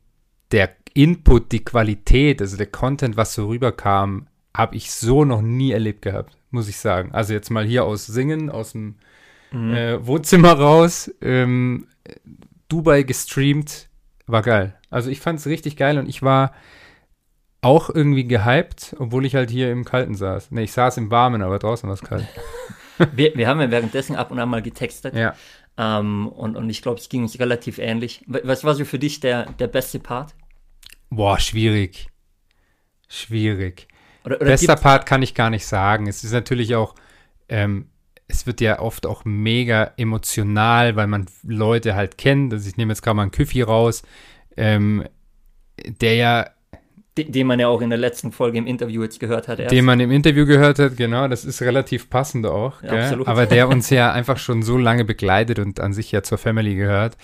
der 0.53 0.71
Input, 0.95 1.53
die 1.53 1.65
Qualität, 1.65 2.41
also 2.41 2.57
der 2.57 2.67
Content, 2.67 3.17
was 3.17 3.35
so 3.35 3.49
rüberkam, 3.49 4.28
habe 4.55 4.77
ich 4.77 4.91
so 4.91 5.25
noch 5.25 5.43
nie 5.43 5.73
erlebt 5.73 6.03
gehabt, 6.03 6.37
muss 6.51 6.69
ich 6.69 6.79
sagen. 6.79 7.13
Also 7.13 7.33
jetzt 7.33 7.51
mal 7.51 7.65
hier 7.65 7.85
aus 7.85 8.07
Singen, 8.07 8.51
aus 8.51 8.73
dem 8.73 8.97
mhm. 9.53 9.75
äh, 9.75 10.07
Wohnzimmer 10.07 10.53
raus, 10.53 11.11
ähm, 11.21 11.87
Dubai 12.69 13.03
gestreamt, 13.03 13.89
war 14.27 14.43
geil. 14.43 14.75
Also 14.91 15.11
ich 15.11 15.21
fand 15.21 15.41
es 15.41 15.47
richtig 15.47 15.77
geil 15.77 15.99
und 15.99 16.09
ich 16.09 16.23
war 16.23 16.53
auch 17.61 17.91
irgendwie 17.91 18.27
gehypt, 18.27 18.95
obwohl 18.99 19.27
ich 19.27 19.35
halt 19.35 19.51
hier 19.51 19.73
im 19.73 19.85
Kalten 19.85 20.15
saß. 20.15 20.53
Ne, 20.53 20.63
ich 20.63 20.73
saß 20.73 20.97
im 20.99 21.11
Warmen, 21.11 21.43
aber 21.43 21.59
draußen 21.59 21.89
war 21.89 21.95
es 21.95 22.03
kalt. 22.03 22.27
wir, 23.13 23.35
wir 23.35 23.49
haben 23.49 23.61
ja 23.61 23.71
währenddessen 23.71 24.17
ab 24.17 24.31
und 24.31 24.39
an 24.39 24.49
mal 24.49 24.63
getextet. 24.63 25.15
Ja. 25.15 25.35
Ähm, 25.77 26.29
und, 26.29 26.57
und 26.57 26.71
ich 26.71 26.83
glaube, 26.83 27.01
es 27.01 27.09
ging 27.09 27.23
uns 27.23 27.39
relativ 27.39 27.79
ähnlich. 27.79 28.25
Was 28.27 28.65
war 28.65 28.75
so 28.75 28.85
für 28.85 28.99
dich 28.99 29.21
der, 29.21 29.47
der 29.53 29.67
beste 29.67 29.99
Part? 29.99 30.35
Boah, 31.11 31.39
schwierig. 31.39 32.09
Schwierig. 33.09 33.89
Oder, 34.29 34.41
oder 34.41 34.51
Bester 34.51 34.77
Part 34.77 35.07
kann 35.07 35.23
ich 35.23 35.35
gar 35.35 35.51
nicht 35.51 35.67
sagen. 35.67 36.07
Es 36.07 36.23
ist 36.23 36.33
natürlich 36.33 36.75
auch, 36.75 36.95
ähm, 37.49 37.87
es 38.27 38.47
wird 38.47 38.61
ja 38.61 38.79
oft 38.79 39.07
auch 39.07 39.25
mega 39.25 39.93
emotional, 39.97 40.97
weil 40.97 41.07
man 41.07 41.27
Leute 41.43 41.95
halt 41.95 42.19
kennt. 42.19 42.53
Also 42.53 42.69
ich 42.69 42.77
nehme 42.77 42.93
jetzt 42.93 43.03
gerade 43.03 43.17
mal 43.17 43.23
einen 43.23 43.31
Küffi 43.31 43.63
raus, 43.63 44.03
ähm, 44.57 45.05
der 45.87 46.15
ja 46.15 46.51
den 47.25 47.47
man 47.47 47.59
ja 47.59 47.69
auch 47.69 47.81
in 47.81 47.91
der 47.91 47.99
letzten 47.99 48.33
Folge 48.33 48.59
im 48.59 48.67
Interview 48.67 49.03
jetzt 49.03 49.21
gehört 49.21 49.49
hat. 49.49 49.59
Erst. 49.59 49.73
Den 49.73 49.85
man 49.85 50.01
im 50.01 50.11
Interview 50.11 50.47
gehört 50.47 50.79
hat, 50.79 50.97
genau, 50.97 51.29
das 51.29 51.45
ist 51.45 51.63
relativ 51.63 52.11
passend 52.11 52.47
auch. 52.47 52.83
Ja, 52.83 52.93
absolut. 52.93 53.27
Aber 53.29 53.47
der 53.47 53.69
uns 53.71 53.91
ja 53.91 54.13
einfach 54.13 54.39
schon 54.39 54.63
so 54.63 54.79
lange 54.79 55.05
begleitet 55.05 55.59
und 55.59 55.81
an 55.81 55.93
sich 55.93 56.13
ja 56.13 56.23
zur 56.23 56.39
Family 56.39 56.75
gehört. 56.75 57.17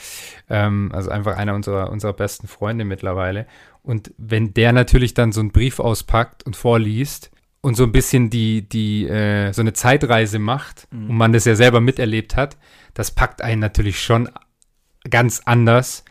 Ähm, 0.48 0.90
also 0.92 1.10
einfach 1.10 1.36
einer 1.36 1.54
unserer, 1.54 1.90
unserer 1.90 2.12
besten 2.12 2.48
Freunde 2.48 2.84
mittlerweile. 2.84 3.46
Und 3.82 4.12
wenn 4.16 4.54
der 4.54 4.72
natürlich 4.72 5.14
dann 5.14 5.32
so 5.32 5.40
einen 5.40 5.52
Brief 5.52 5.78
auspackt 5.78 6.44
und 6.44 6.56
vorliest 6.56 7.30
und 7.60 7.76
so 7.76 7.84
ein 7.84 7.92
bisschen 7.92 8.30
die, 8.30 8.68
die, 8.68 9.06
äh, 9.06 9.52
so 9.52 9.60
eine 9.60 9.72
Zeitreise 9.72 10.38
macht 10.38 10.88
mhm. 10.90 11.10
und 11.10 11.16
man 11.16 11.32
das 11.32 11.44
ja 11.44 11.54
selber 11.54 11.80
miterlebt 11.80 12.36
hat, 12.36 12.56
das 12.94 13.10
packt 13.10 13.42
einen 13.42 13.60
natürlich 13.60 14.02
schon 14.02 14.28
ganz 15.08 15.42
anders 15.44 16.04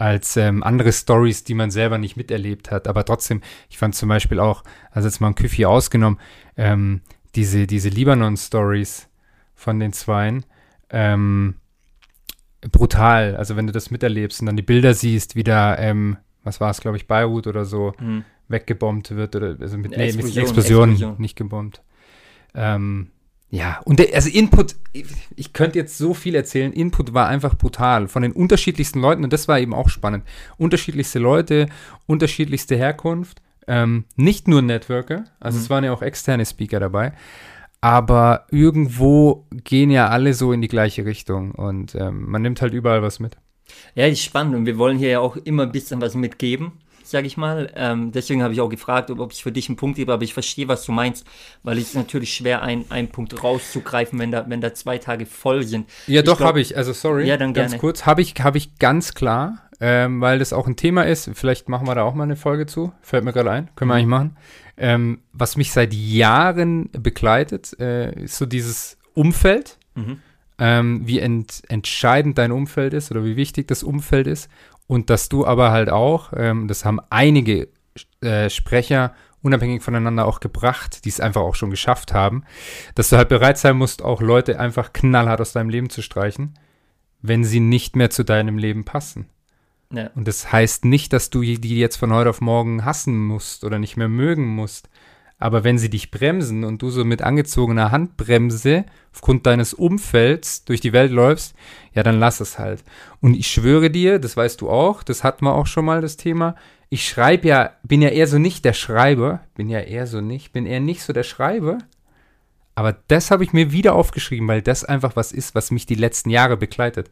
als 0.00 0.38
ähm, 0.38 0.62
andere 0.62 0.92
Stories, 0.92 1.44
die 1.44 1.52
man 1.52 1.70
selber 1.70 1.98
nicht 1.98 2.16
miterlebt 2.16 2.70
hat. 2.70 2.88
Aber 2.88 3.04
trotzdem, 3.04 3.42
ich 3.68 3.76
fand 3.76 3.94
zum 3.94 4.08
Beispiel 4.08 4.40
auch, 4.40 4.64
also 4.90 5.06
jetzt 5.06 5.20
mal 5.20 5.28
ein 5.28 5.34
Küffi 5.34 5.66
ausgenommen, 5.66 6.18
ähm, 6.56 7.02
diese, 7.34 7.66
diese 7.66 7.90
Libanon-Stories 7.90 9.08
von 9.54 9.78
den 9.78 9.92
Zweien, 9.92 10.46
ähm, 10.88 11.56
brutal. 12.72 13.36
Also 13.36 13.56
wenn 13.56 13.66
du 13.66 13.74
das 13.74 13.90
miterlebst 13.90 14.40
und 14.40 14.46
dann 14.46 14.56
die 14.56 14.62
Bilder 14.62 14.94
siehst, 14.94 15.36
wie 15.36 15.44
da, 15.44 15.76
ähm, 15.76 16.16
was 16.44 16.62
war 16.62 16.70
es, 16.70 16.80
glaube 16.80 16.96
ich, 16.96 17.06
Beirut 17.06 17.46
oder 17.46 17.66
so, 17.66 17.92
mhm. 18.00 18.24
weggebombt 18.48 19.10
wird 19.10 19.36
oder 19.36 19.56
also 19.60 19.76
mit, 19.76 19.90
nee, 19.90 20.04
Explosion, 20.06 20.34
mit 20.34 20.36
Explosionen 20.38 20.90
Explosion. 20.92 21.20
nicht 21.20 21.36
gebombt. 21.36 21.82
Ähm, 22.54 23.10
ja, 23.50 23.80
und 23.84 23.98
der, 23.98 24.14
also 24.14 24.30
Input, 24.30 24.76
ich, 24.92 25.06
ich 25.34 25.52
könnte 25.52 25.78
jetzt 25.78 25.98
so 25.98 26.14
viel 26.14 26.36
erzählen. 26.36 26.72
Input 26.72 27.14
war 27.14 27.26
einfach 27.26 27.56
brutal 27.56 28.06
von 28.06 28.22
den 28.22 28.32
unterschiedlichsten 28.32 29.00
Leuten 29.00 29.24
und 29.24 29.32
das 29.32 29.48
war 29.48 29.58
eben 29.58 29.74
auch 29.74 29.88
spannend. 29.88 30.24
Unterschiedlichste 30.56 31.18
Leute, 31.18 31.66
unterschiedlichste 32.06 32.76
Herkunft, 32.76 33.42
ähm, 33.66 34.04
nicht 34.14 34.46
nur 34.46 34.62
Networker, 34.62 35.24
also 35.40 35.58
mhm. 35.58 35.64
es 35.64 35.70
waren 35.70 35.84
ja 35.84 35.92
auch 35.92 36.02
externe 36.02 36.46
Speaker 36.46 36.78
dabei, 36.78 37.12
aber 37.80 38.46
irgendwo 38.50 39.46
gehen 39.64 39.90
ja 39.90 40.08
alle 40.08 40.34
so 40.34 40.52
in 40.52 40.60
die 40.60 40.68
gleiche 40.68 41.04
Richtung 41.04 41.50
und 41.52 41.96
ähm, 41.96 42.30
man 42.30 42.42
nimmt 42.42 42.62
halt 42.62 42.72
überall 42.72 43.02
was 43.02 43.18
mit. 43.18 43.36
Ja, 43.96 44.06
ist 44.06 44.22
spannend 44.22 44.54
und 44.54 44.66
wir 44.66 44.78
wollen 44.78 44.98
hier 44.98 45.08
ja 45.08 45.20
auch 45.20 45.36
immer 45.36 45.64
ein 45.64 45.72
bisschen 45.72 46.00
was 46.00 46.14
mitgeben 46.14 46.72
sage 47.10 47.26
ich 47.26 47.36
mal. 47.36 47.70
Ähm, 47.74 48.12
deswegen 48.12 48.42
habe 48.42 48.54
ich 48.54 48.60
auch 48.60 48.68
gefragt, 48.68 49.10
ob, 49.10 49.20
ob 49.20 49.32
ich 49.32 49.42
für 49.42 49.52
dich 49.52 49.68
einen 49.68 49.76
Punkt 49.76 49.96
gebe, 49.96 50.12
aber 50.12 50.22
ich 50.22 50.34
verstehe, 50.34 50.68
was 50.68 50.84
du 50.84 50.92
meinst, 50.92 51.26
weil 51.62 51.78
es 51.78 51.88
ist 51.88 51.94
natürlich 51.94 52.34
schwer, 52.34 52.62
ein, 52.62 52.84
einen 52.90 53.08
Punkt 53.08 53.42
rauszugreifen, 53.42 54.18
wenn 54.18 54.30
da, 54.30 54.46
wenn 54.48 54.60
da 54.60 54.74
zwei 54.74 54.98
Tage 54.98 55.26
voll 55.26 55.64
sind. 55.64 55.88
Ja, 56.06 56.20
ich 56.20 56.26
doch, 56.26 56.40
habe 56.40 56.60
ich. 56.60 56.76
Also, 56.76 56.92
sorry, 56.92 57.26
ja, 57.26 57.36
dann 57.36 57.54
ganz 57.54 57.72
gerne. 57.72 57.80
kurz. 57.80 58.06
Habe 58.06 58.22
ich, 58.22 58.34
hab 58.40 58.56
ich 58.56 58.78
ganz 58.78 59.14
klar, 59.14 59.58
ähm, 59.80 60.20
weil 60.20 60.38
das 60.38 60.52
auch 60.52 60.66
ein 60.66 60.76
Thema 60.76 61.02
ist. 61.02 61.30
Vielleicht 61.34 61.68
machen 61.68 61.86
wir 61.86 61.94
da 61.94 62.02
auch 62.02 62.14
mal 62.14 62.24
eine 62.24 62.36
Folge 62.36 62.66
zu. 62.66 62.92
Fällt 63.02 63.24
mir 63.24 63.32
gerade 63.32 63.50
ein. 63.50 63.70
Können 63.76 63.90
wir 63.90 63.94
eigentlich 63.94 64.06
machen. 64.06 64.36
Ähm, 64.76 65.20
was 65.32 65.56
mich 65.56 65.72
seit 65.72 65.92
Jahren 65.92 66.90
begleitet, 66.92 67.78
äh, 67.80 68.24
ist 68.24 68.38
so 68.38 68.46
dieses 68.46 68.98
Umfeld. 69.14 69.78
Mhm. 69.94 70.20
Ähm, 70.62 71.06
wie 71.06 71.20
ent, 71.20 71.62
entscheidend 71.68 72.36
dein 72.36 72.52
Umfeld 72.52 72.92
ist 72.92 73.10
oder 73.10 73.24
wie 73.24 73.36
wichtig 73.36 73.66
das 73.68 73.82
Umfeld 73.82 74.26
ist 74.26 74.50
und 74.90 75.08
dass 75.08 75.28
du 75.28 75.46
aber 75.46 75.70
halt 75.70 75.88
auch, 75.88 76.32
ähm, 76.36 76.66
das 76.66 76.84
haben 76.84 76.98
einige 77.10 77.68
äh, 78.22 78.50
Sprecher 78.50 79.14
unabhängig 79.40 79.84
voneinander 79.84 80.26
auch 80.26 80.40
gebracht, 80.40 81.04
die 81.04 81.10
es 81.10 81.20
einfach 81.20 81.42
auch 81.42 81.54
schon 81.54 81.70
geschafft 81.70 82.12
haben, 82.12 82.42
dass 82.96 83.08
du 83.08 83.16
halt 83.16 83.28
bereit 83.28 83.56
sein 83.56 83.76
musst, 83.76 84.02
auch 84.02 84.20
Leute 84.20 84.58
einfach 84.58 84.92
knallhart 84.92 85.40
aus 85.40 85.52
deinem 85.52 85.70
Leben 85.70 85.90
zu 85.90 86.02
streichen, 86.02 86.58
wenn 87.22 87.44
sie 87.44 87.60
nicht 87.60 87.94
mehr 87.94 88.10
zu 88.10 88.24
deinem 88.24 88.58
Leben 88.58 88.84
passen. 88.84 89.26
Ja. 89.92 90.10
Und 90.16 90.26
das 90.26 90.50
heißt 90.50 90.84
nicht, 90.84 91.12
dass 91.12 91.30
du 91.30 91.42
die 91.42 91.78
jetzt 91.78 91.96
von 91.96 92.12
heute 92.12 92.30
auf 92.30 92.40
morgen 92.40 92.84
hassen 92.84 93.16
musst 93.16 93.62
oder 93.62 93.78
nicht 93.78 93.96
mehr 93.96 94.08
mögen 94.08 94.48
musst. 94.48 94.90
Aber 95.40 95.64
wenn 95.64 95.78
sie 95.78 95.88
dich 95.88 96.10
bremsen 96.10 96.64
und 96.64 96.82
du 96.82 96.90
so 96.90 97.04
mit 97.04 97.22
angezogener 97.22 97.90
Handbremse 97.90 98.84
aufgrund 99.12 99.46
deines 99.46 99.72
Umfelds 99.72 100.66
durch 100.66 100.82
die 100.82 100.92
Welt 100.92 101.10
läufst, 101.10 101.54
ja, 101.94 102.02
dann 102.02 102.20
lass 102.20 102.40
es 102.40 102.58
halt. 102.58 102.84
Und 103.20 103.34
ich 103.34 103.48
schwöre 103.48 103.90
dir, 103.90 104.18
das 104.18 104.36
weißt 104.36 104.60
du 104.60 104.68
auch, 104.68 105.02
das 105.02 105.24
hatten 105.24 105.46
wir 105.46 105.54
auch 105.54 105.66
schon 105.66 105.86
mal 105.86 106.02
das 106.02 106.18
Thema. 106.18 106.56
Ich 106.90 107.08
schreibe 107.08 107.48
ja, 107.48 107.72
bin 107.82 108.02
ja 108.02 108.10
eher 108.10 108.26
so 108.26 108.38
nicht 108.38 108.66
der 108.66 108.74
Schreiber, 108.74 109.40
bin 109.54 109.70
ja 109.70 109.80
eher 109.80 110.06
so 110.06 110.20
nicht, 110.20 110.52
bin 110.52 110.66
eher 110.66 110.80
nicht 110.80 111.02
so 111.02 111.14
der 111.14 111.22
Schreiber. 111.22 111.78
Aber 112.74 112.96
das 113.08 113.30
habe 113.30 113.42
ich 113.42 113.54
mir 113.54 113.72
wieder 113.72 113.94
aufgeschrieben, 113.94 114.46
weil 114.46 114.60
das 114.60 114.84
einfach 114.84 115.16
was 115.16 115.32
ist, 115.32 115.54
was 115.54 115.70
mich 115.70 115.86
die 115.86 115.94
letzten 115.94 116.28
Jahre 116.28 116.58
begleitet 116.58 117.10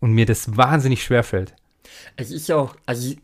und 0.00 0.12
mir 0.12 0.26
das 0.26 0.56
wahnsinnig 0.56 1.04
schwer 1.04 1.22
fällt. 1.22 1.54
Es 2.16 2.32
ist 2.32 2.48
ja 2.48 2.56
auch, 2.56 2.74
also 2.86 3.14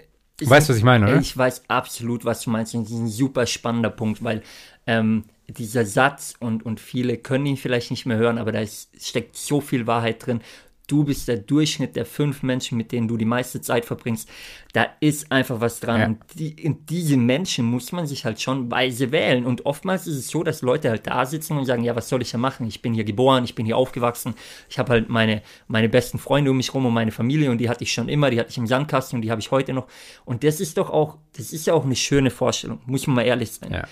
weißt 0.40 0.69
du, 0.69 0.73
was 0.73 0.78
ich 0.78 0.85
meine, 0.85 1.07
oder? 1.07 1.21
Ich 1.21 1.37
weiß 1.37 1.64
absolut, 1.69 2.25
was 2.25 2.43
du 2.43 2.50
meinst. 2.50 2.75
Das 2.75 2.83
ist 2.83 2.90
ein 2.90 3.09
super 3.09 3.47
spannender 3.47 3.90
Punkt, 3.90 4.23
weil 4.23 4.43
ähm, 4.87 5.25
dieser 5.49 5.85
Satz 5.85 6.35
und, 6.40 6.64
und 6.64 6.81
viele 6.81 7.16
können 7.16 7.47
ihn 7.47 7.57
vielleicht 7.57 7.90
nicht 7.90 8.07
mehr 8.07 8.16
hören, 8.16 8.38
aber 8.38 8.52
da 8.52 8.61
ist, 8.61 8.90
steckt 9.00 9.37
so 9.37 9.61
viel 9.61 9.87
Wahrheit 9.87 10.26
drin 10.26 10.40
du 10.87 11.05
bist 11.05 11.26
der 11.26 11.38
Durchschnitt 11.38 11.97
der 11.97 12.07
fünf 12.07 12.43
Menschen, 12.43 12.78
mit 12.78 12.93
denen 12.93 13.09
du 13.09 13.16
die 13.16 13.25
meiste 13.25 13.61
Zeit 13.61 13.85
verbringst. 13.85 14.28
Da 14.73 14.87
ist 15.00 15.33
einfach 15.33 15.61
was 15.61 15.81
dran. 15.81 16.00
Ja. 16.00 16.07
Und, 16.07 16.19
die, 16.35 16.64
und 16.64 16.88
diese 16.90 17.16
Menschen 17.16 17.64
muss 17.64 17.93
man 17.93 18.07
sich 18.07 18.25
halt 18.25 18.40
schon 18.40 18.71
weise 18.71 19.11
wählen. 19.11 19.47
Und 19.47 19.66
oftmals 19.66 20.07
ist 20.07 20.16
es 20.16 20.28
so, 20.28 20.43
dass 20.43 20.62
Leute 20.62 20.90
halt 20.90 21.07
da 21.07 21.26
sitzen 21.26 21.57
und 21.57 21.64
sagen, 21.64 21.83
ja, 21.83 21.97
was 21.97 22.09
soll 22.09 22.23
ich 22.23 22.31
da 22.31 22.38
machen? 22.38 22.66
Ich 22.66 22.83
bin 22.83 22.95
hier 22.95 23.05
geboren, 23.05 23.45
ich 23.45 23.55
bin 23.55 23.66
hier 23.66 23.76
aufgewachsen. 23.76 24.35
Ich 24.69 24.78
habe 24.78 24.93
halt 24.93 25.09
meine, 25.09 25.43
meine 25.66 25.88
besten 25.88 26.19
Freunde 26.19 26.50
um 26.50 26.57
mich 26.57 26.73
rum 26.73 26.87
und 26.87 26.95
meine 26.95 27.12
Familie 27.12 27.50
und 27.50 27.59
die 27.59 27.69
hatte 27.69 27.83
ich 27.83 27.93
schon 27.93 28.09
immer, 28.09 28.31
die 28.31 28.38
hatte 28.38 28.50
ich 28.50 28.59
im 28.59 28.66
Sandkasten 28.66 29.16
und 29.16 29.23
die 29.23 29.31
habe 29.31 29.40
ich 29.40 29.50
heute 29.50 29.73
noch. 29.73 29.88
Und 30.25 30.45
das 30.45 30.61
ist 30.61 30.78
doch 30.78 30.90
auch, 30.90 31.19
das 31.37 31.52
ist 31.52 31.66
ja 31.66 31.75
auch 31.75 31.85
eine 31.85 31.97
schöne 31.97 32.31
Vorstellung, 32.31 32.81
muss 32.87 33.07
man 33.07 33.16
mal 33.16 33.23
ehrlich 33.23 33.50
sein. 33.50 33.73
Ja. 33.73 33.88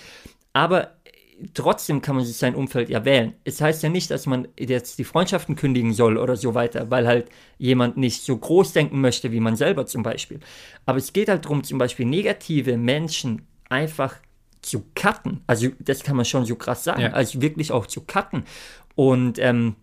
Aber 0.53 0.93
trotzdem 1.55 2.03
kann 2.03 2.17
man 2.17 2.25
sich 2.25 2.37
sein 2.37 2.55
Umfeld 2.55 2.89
ja 2.89 3.05
wählen. 3.05 3.35
Es 3.45 3.61
heißt 3.61 3.83
ja 3.83 3.89
nicht, 3.89 4.11
dass 4.11 4.27
man 4.27 4.49
jetzt 4.59 4.99
die 4.99 5.05
Freundschaften 5.05 5.57
kündigen 5.57 5.93
soll 5.93 6.17
oder 6.17 6.37
so 6.37 6.55
weiter, 6.55 6.91
weil 6.91 7.07
halt 7.07 7.29
jemand 7.59 7.97
nicht 7.97 8.23
so 8.23 8.37
groß 8.37 8.73
denken 8.73 9.01
möchte 9.01 9.33
wie 9.33 9.41
man 9.41 9.57
selber 9.57 9.87
zum 9.87 10.03
Beispiel. 10.03 10.41
Aber 10.87 10.99
es 10.99 11.13
geht 11.13 11.29
halt 11.29 11.45
darum, 11.45 11.65
zum 11.65 11.79
Beispiel 11.79 12.07
negative 12.07 12.77
Menschen 12.77 13.43
einfach 13.69 14.17
zu 14.63 14.85
cutten. 14.95 15.43
Also 15.47 15.69
das 15.79 16.03
kann 16.03 16.17
man 16.17 16.25
schon 16.25 16.47
so 16.47 16.57
krass 16.57 16.85
sagen. 16.85 17.03
Ja. 17.03 17.11
Also 17.11 17.41
wirklich 17.41 17.73
auch 17.73 17.87
zu 17.87 18.03
cutten. 18.03 18.45
Und 18.95 19.39
ähm, 19.39 19.77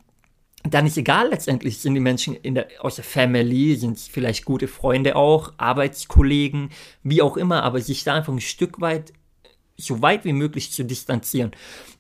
dann 0.64 0.86
ist 0.86 0.98
egal 0.98 1.30
letztendlich, 1.30 1.80
sind 1.80 1.96
die 1.96 2.00
Menschen 2.00 2.36
in 2.36 2.56
der, 2.56 2.68
aus 2.80 2.96
der 2.96 3.04
Family, 3.04 3.76
sind 3.76 3.98
es 3.98 4.08
vielleicht 4.08 4.46
gute 4.46 4.68
Freunde 4.68 5.16
auch, 5.16 5.54
Arbeitskollegen, 5.58 6.70
wie 7.04 7.22
auch 7.22 7.38
immer, 7.38 7.64
aber 7.64 7.82
sich 7.82 8.04
da 8.04 8.16
einfach 8.16 8.34
ein 8.34 8.42
Stück 8.42 8.80
weit 8.80 9.12
so 9.84 10.02
weit 10.02 10.26
wie 10.26 10.34
möglich 10.34 10.72
zu 10.72 10.84
distanzieren 10.84 11.52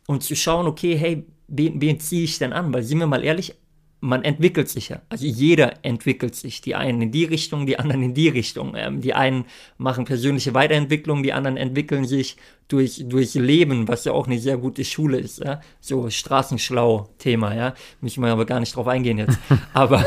und 0.07 0.23
zu 0.23 0.35
schauen, 0.35 0.67
okay, 0.67 0.95
hey, 0.97 1.25
wen, 1.47 1.81
wen 1.81 1.99
ziehe 1.99 2.23
ich 2.23 2.37
denn 2.39 2.53
an? 2.53 2.73
Weil 2.73 2.83
sind 2.83 2.99
wir 2.99 3.07
mal 3.07 3.23
ehrlich, 3.23 3.55
man 4.01 4.23
entwickelt 4.23 4.67
sich 4.67 4.89
ja. 4.89 5.01
Also 5.09 5.25
jeder 5.25 5.85
entwickelt 5.85 6.35
sich. 6.35 6.59
Die 6.61 6.73
einen 6.73 7.03
in 7.03 7.11
die 7.11 7.23
Richtung, 7.23 7.67
die 7.67 7.77
anderen 7.77 8.01
in 8.01 8.13
die 8.15 8.29
Richtung. 8.29 8.73
Ähm, 8.75 8.99
die 8.99 9.13
einen 9.13 9.45
machen 9.77 10.05
persönliche 10.05 10.55
Weiterentwicklung, 10.55 11.21
die 11.21 11.33
anderen 11.33 11.55
entwickeln 11.55 12.05
sich 12.05 12.35
durch, 12.67 13.03
durch 13.05 13.35
Leben, 13.35 13.87
was 13.87 14.05
ja 14.05 14.11
auch 14.11 14.25
eine 14.25 14.39
sehr 14.39 14.57
gute 14.57 14.83
Schule 14.83 15.19
ist. 15.19 15.39
Ja? 15.39 15.61
So 15.79 16.09
Straßenschlau-Thema, 16.09 17.53
ja. 17.53 17.73
Müssen 18.01 18.23
wir 18.23 18.31
aber 18.31 18.45
gar 18.45 18.59
nicht 18.59 18.75
drauf 18.75 18.87
eingehen 18.87 19.19
jetzt. 19.19 19.37
aber 19.73 20.03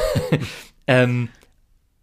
ähm, 0.88 1.28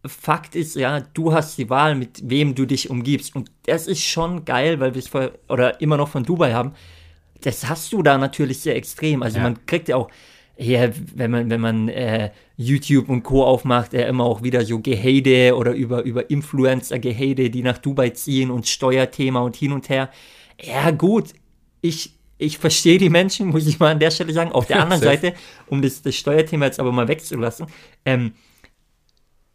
Fakt 0.06 0.56
ist 0.56 0.76
ja, 0.76 1.02
du 1.02 1.34
hast 1.34 1.58
die 1.58 1.70
Wahl, 1.70 1.96
mit 1.96 2.22
wem 2.24 2.56
du 2.56 2.66
dich 2.66 2.90
umgibst. 2.90 3.36
Und 3.36 3.52
das 3.66 3.88
ist 3.88 4.04
schon 4.04 4.46
geil, 4.46 4.80
weil 4.80 4.94
wir 4.96 5.00
es 5.00 5.08
vorher 5.08 5.34
oder 5.48 5.80
immer 5.82 5.98
noch 5.98 6.10
von 6.10 6.24
Dubai 6.24 6.54
haben. 6.54 6.74
Das 7.42 7.68
hast 7.70 7.92
du 7.94 8.04
da 8.04 8.18
natürlich 8.18 8.60
sehr 8.60 8.76
extrem. 8.76 9.24
Also 9.24 9.38
ja. 9.38 9.44
man 9.44 9.66
kriegt 9.66 9.90
ja 9.90 9.96
auch 9.96 10.10
ja, 10.58 10.90
wenn 11.16 11.32
man, 11.32 11.50
wenn 11.50 11.62
man 11.62 11.90
äh, 11.90 12.30
YouTube 12.56 13.10
und 13.10 13.24
Co. 13.24 13.44
aufmacht, 13.44 13.94
er 13.94 14.08
immer 14.08 14.26
auch 14.26 14.44
wieder 14.44 14.64
so 14.64 14.80
Gehede 14.80 15.56
oder 15.56 15.74
über, 15.74 16.04
über 16.04 16.30
Influencer-Gehede, 16.30 17.50
die 17.50 17.64
nach 17.64 17.80
Dubai 17.80 18.12
ziehen 18.12 18.52
und 18.52 18.68
Steuerthema 18.68 19.40
und 19.42 19.56
hin 19.56 19.72
und 19.72 19.90
her. 19.90 20.12
Ja, 20.62 20.92
gut, 20.92 21.34
ich, 21.82 22.14
ich 22.38 22.60
verstehe 22.60 23.00
die 23.00 23.10
Menschen, 23.10 23.48
muss 23.52 23.66
ich 23.66 23.80
mal 23.80 23.92
an 23.92 24.00
der 24.00 24.12
Stelle 24.12 24.34
sagen. 24.34 24.52
Auf 24.52 24.68
der 24.68 24.84
anderen 24.84 25.02
Seite, 25.02 25.34
um 25.68 25.82
das, 25.82 26.04
das 26.04 26.16
Steuerthema 26.16 26.66
jetzt 26.66 26.80
aber 26.80 26.92
mal 26.92 27.08
wegzulassen, 27.08 27.66
ähm, 28.06 28.34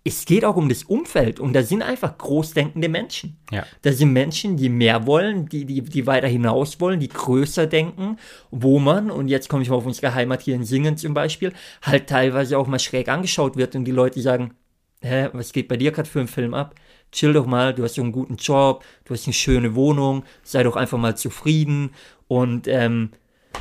es 0.06 0.24
geht 0.24 0.44
auch 0.44 0.56
um 0.56 0.68
das 0.68 0.84
Umfeld 0.84 1.40
und 1.40 1.52
da 1.52 1.62
sind 1.62 1.82
einfach 1.82 2.16
großdenkende 2.16 2.88
Menschen. 2.88 3.38
Ja. 3.50 3.66
Da 3.82 3.92
sind 3.92 4.12
Menschen, 4.12 4.56
die 4.56 4.68
mehr 4.68 5.06
wollen, 5.06 5.48
die, 5.48 5.64
die, 5.64 5.82
die 5.82 6.06
weiter 6.06 6.28
hinaus 6.28 6.80
wollen, 6.80 7.00
die 7.00 7.08
größer 7.08 7.66
denken, 7.66 8.16
wo 8.50 8.78
man, 8.78 9.10
und 9.10 9.26
jetzt 9.28 9.48
komme 9.48 9.62
ich 9.62 9.68
mal 9.68 9.76
auf 9.76 9.86
unsere 9.86 10.14
Heimat 10.14 10.42
hier 10.42 10.54
in 10.54 10.64
Singen 10.64 10.96
zum 10.96 11.12
Beispiel, 11.12 11.52
halt 11.82 12.08
teilweise 12.08 12.56
auch 12.56 12.68
mal 12.68 12.78
schräg 12.78 13.08
angeschaut 13.08 13.56
wird 13.56 13.74
und 13.74 13.84
die 13.84 13.92
Leute 13.92 14.20
sagen, 14.20 14.54
hä, 15.00 15.28
was 15.32 15.52
geht 15.52 15.66
bei 15.66 15.76
dir 15.76 15.90
gerade 15.90 16.08
für 16.08 16.20
einen 16.20 16.28
Film 16.28 16.54
ab? 16.54 16.76
Chill 17.10 17.32
doch 17.32 17.46
mal, 17.46 17.74
du 17.74 17.82
hast 17.82 17.94
so 17.94 18.02
einen 18.02 18.12
guten 18.12 18.36
Job, 18.36 18.84
du 19.04 19.14
hast 19.14 19.26
eine 19.26 19.34
schöne 19.34 19.74
Wohnung, 19.74 20.24
sei 20.42 20.62
doch 20.62 20.76
einfach 20.76 20.98
mal 20.98 21.16
zufrieden 21.16 21.90
und 22.28 22.68
ähm, 22.68 23.10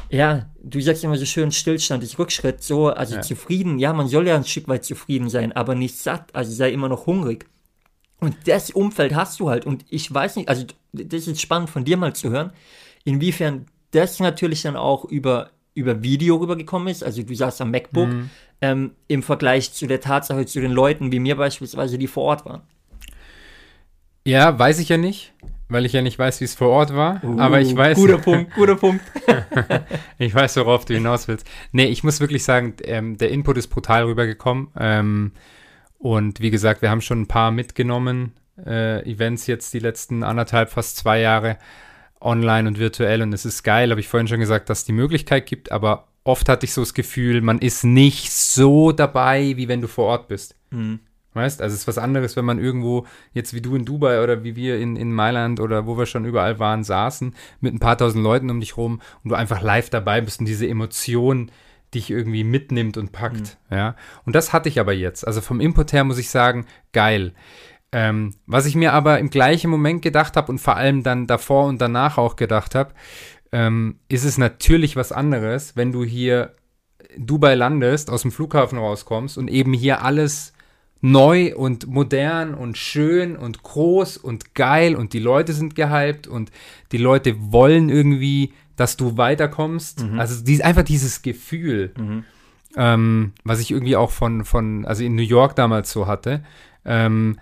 ja, 0.10 0.50
du 0.62 0.80
sagst 0.82 1.04
immer 1.04 1.18
so 1.18 1.26
schön, 1.26 1.52
Stillstand 1.52 2.04
ist 2.04 2.20
Rückschritt, 2.20 2.64
so, 2.64 2.90
also 2.90 3.16
ja. 3.16 3.22
zufrieden, 3.22 3.80
ja, 3.80 3.94
man 3.94 4.08
soll 4.08 4.28
ja 4.28 4.36
ein 4.36 4.46
Stück 4.46 4.68
weit 4.68 4.86
zufrieden 4.86 5.30
sein, 5.30 5.52
aber 5.52 5.76
nicht 5.76 5.98
satt, 5.98 6.34
also 6.34 6.52
sei 6.52 6.72
immer 6.72 6.90
noch 6.90 7.06
hungrig. 7.06 7.46
Und 8.20 8.36
das 8.46 8.72
Umfeld 8.72 9.14
hast 9.14 9.40
du 9.40 9.50
halt. 9.50 9.66
Und 9.66 9.86
ich 9.90 10.12
weiß 10.12 10.38
nicht, 10.38 10.48
also 10.48 10.66
das 10.94 11.28
ist 11.28 11.42
spannend 11.42 11.70
von 11.70 11.84
dir 11.84 11.98
mal 11.98 12.14
zu 12.14 12.30
hören, 12.30 12.52
inwiefern 13.04 13.66
das 13.92 14.20
natürlich 14.20 14.62
dann 14.62 14.76
auch 14.76 15.06
über, 15.06 15.52
über 15.74 16.02
Video 16.02 16.38
rübergekommen 16.38 16.88
ist. 16.88 17.04
Also 17.04 17.24
du 17.24 17.36
saßt 17.36 17.62
am 17.62 17.72
MacBook 17.72 18.08
mhm. 18.08 18.30
ähm, 18.62 18.92
im 19.08 19.22
Vergleich 19.22 19.74
zu 19.74 19.86
der 19.86 20.02
Tatsache, 20.02 20.46
zu 20.46 20.62
den 20.62 20.72
Leuten 20.72 21.12
wie 21.12 21.20
mir 21.20 21.36
beispielsweise, 21.36 21.98
die 21.98 22.08
vor 22.08 22.24
Ort 22.24 22.46
waren. 22.46 22.62
Ja, 24.26 24.58
weiß 24.58 24.80
ich 24.80 24.90
ja 24.90 24.98
nicht 24.98 25.35
weil 25.68 25.86
ich 25.86 25.94
ja 25.94 26.02
nicht 26.02 26.20
weiß, 26.20 26.42
wie 26.42 26.46
es 26.46 26.56
vor 26.56 26.70
Ort 26.70 26.96
war. 26.96 27.24
Uh, 27.24 27.40
aber 27.40 27.60
ich 27.60 27.76
weiß. 27.76 27.98
Guter 27.98 28.18
Punkt, 28.18 28.54
guter 28.56 28.76
Punkt. 28.76 29.04
ich 30.18 30.34
weiß, 30.34 30.58
worauf 30.58 30.86
du 30.86 30.94
hinaus 30.94 31.28
willst. 31.28 31.48
Nee, 31.72 31.86
ich 31.86 32.04
muss 32.04 32.20
wirklich 32.20 32.44
sagen, 32.44 32.76
ähm, 32.84 33.18
der 33.18 33.32
Input 33.32 33.58
ist 33.58 33.68
brutal 33.68 34.04
rübergekommen. 34.04 34.68
Ähm, 34.78 35.32
und 35.98 36.40
wie 36.40 36.52
gesagt, 36.52 36.82
wir 36.82 36.90
haben 36.90 37.02
schon 37.02 37.22
ein 37.22 37.28
paar 37.28 37.52
mitgenommen, 37.52 38.34
äh, 38.64 39.02
Events 39.10 39.48
jetzt 39.48 39.74
die 39.74 39.80
letzten 39.80 40.24
anderthalb, 40.24 40.70
fast 40.70 40.98
zwei 40.98 41.20
Jahre 41.20 41.58
online 42.22 42.68
und 42.68 42.80
virtuell. 42.80 43.22
Und 43.22 43.34
es 43.34 43.46
ist 43.46 43.64
geil, 43.64 43.90
habe 43.90 44.00
ich 44.00 44.08
vorhin 44.08 44.28
schon 44.28 44.40
gesagt, 44.40 44.70
dass 44.70 44.80
es 44.80 44.86
die 44.86 44.92
Möglichkeit 44.92 45.48
gibt. 45.48 45.72
Aber 45.72 46.08
oft 46.24 46.48
hatte 46.48 46.66
ich 46.66 46.74
so 46.74 46.82
das 46.82 46.94
Gefühl, 46.94 47.42
man 47.42 47.60
ist 47.60 47.84
nicht 47.84 48.32
so 48.32 48.92
dabei, 48.92 49.54
wie 49.58 49.68
wenn 49.68 49.82
du 49.82 49.88
vor 49.88 50.06
Ort 50.06 50.28
bist. 50.28 50.56
Mhm. 50.70 51.00
Weißt, 51.36 51.62
also 51.62 51.74
es 51.74 51.82
ist 51.82 51.88
was 51.88 51.98
anderes, 51.98 52.38
wenn 52.38 52.46
man 52.46 52.60
irgendwo, 52.60 53.06
jetzt 53.34 53.54
wie 53.54 53.62
du 53.62 53.76
in 53.76 53.84
Dubai 53.84 54.24
oder 54.24 54.46
wie 54.46 54.56
wir 54.56 54.80
in, 54.80 54.96
in 54.96 55.12
Mailand 55.12 55.60
oder 55.60 55.86
wo 55.86 55.98
wir 55.98 56.06
schon 56.06 56.24
überall 56.24 56.60
waren, 56.60 56.86
saßen, 56.86 57.36
mit 57.60 57.74
ein 57.74 57.80
paar 57.80 57.98
tausend 57.98 58.24
Leuten 58.24 58.50
um 58.50 58.62
dich 58.62 58.78
rum 58.78 59.02
und 59.22 59.30
du 59.32 59.36
einfach 59.36 59.62
live 59.62 59.90
dabei 59.90 60.22
bist 60.22 60.40
und 60.40 60.46
diese 60.46 60.66
Emotion 60.66 61.52
dich 61.94 62.10
irgendwie 62.10 62.46
mitnimmt 62.46 62.96
und 62.96 63.12
packt. 63.12 63.58
Mhm. 63.70 63.78
Ja. 63.78 63.96
Und 64.26 64.34
das 64.34 64.54
hatte 64.54 64.70
ich 64.70 64.80
aber 64.80 64.94
jetzt. 64.94 65.28
Also 65.28 65.42
vom 65.42 65.60
Import 65.60 65.92
her 65.92 66.06
muss 66.06 66.18
ich 66.18 66.30
sagen, 66.30 66.66
geil. 66.94 67.34
Ähm, 67.92 68.34
was 68.46 68.66
ich 68.66 68.76
mir 68.76 68.94
aber 68.94 69.20
im 69.20 69.30
gleichen 69.30 69.70
Moment 69.70 70.02
gedacht 70.02 70.38
habe 70.38 70.52
und 70.52 70.60
vor 70.60 70.78
allem 70.78 71.04
dann 71.04 71.28
davor 71.28 71.66
und 71.66 71.82
danach 71.82 72.18
auch 72.18 72.38
gedacht 72.38 72.76
habe, 72.76 72.94
ähm, 73.52 74.00
ist 74.08 74.24
es 74.24 74.38
natürlich 74.38 74.96
was 74.96 75.12
anderes, 75.12 75.76
wenn 75.76 75.92
du 75.92 76.06
hier 76.06 76.56
Dubai 77.18 77.56
landest, 77.56 78.10
aus 78.10 78.22
dem 78.22 78.32
Flughafen 78.32 78.78
rauskommst 78.78 79.38
und 79.38 79.50
eben 79.50 79.74
hier 79.74 80.02
alles 80.02 80.55
neu 81.06 81.56
und 81.56 81.88
modern 81.88 82.56
und 82.56 82.78
schön 82.78 83.36
und 83.38 83.62
groß 83.62 84.18
und 84.18 84.56
geil 84.56 84.96
und 84.96 85.14
die 85.14 85.20
Leute 85.20 85.54
sind 85.54 85.76
gehypt 85.76 86.28
und 86.28 86.52
die 86.92 86.98
Leute 86.98 87.36
wollen 87.52 87.90
irgendwie, 87.90 88.54
dass 88.76 88.98
du 88.98 89.16
weiterkommst. 89.16 90.04
Mhm. 90.04 90.20
Also 90.20 90.44
die, 90.44 90.64
einfach 90.64 90.84
dieses 90.84 91.22
Gefühl, 91.22 91.94
mhm. 91.96 92.24
ähm, 92.76 93.34
was 93.44 93.60
ich 93.60 93.70
irgendwie 93.70 93.96
auch 93.96 94.10
von, 94.10 94.46
von, 94.46 94.86
also 94.86 95.04
in 95.04 95.16
New 95.16 95.22
York 95.22 95.56
damals 95.56 95.92
so 95.92 96.08
hatte, 96.08 96.44
ähm, 96.86 97.38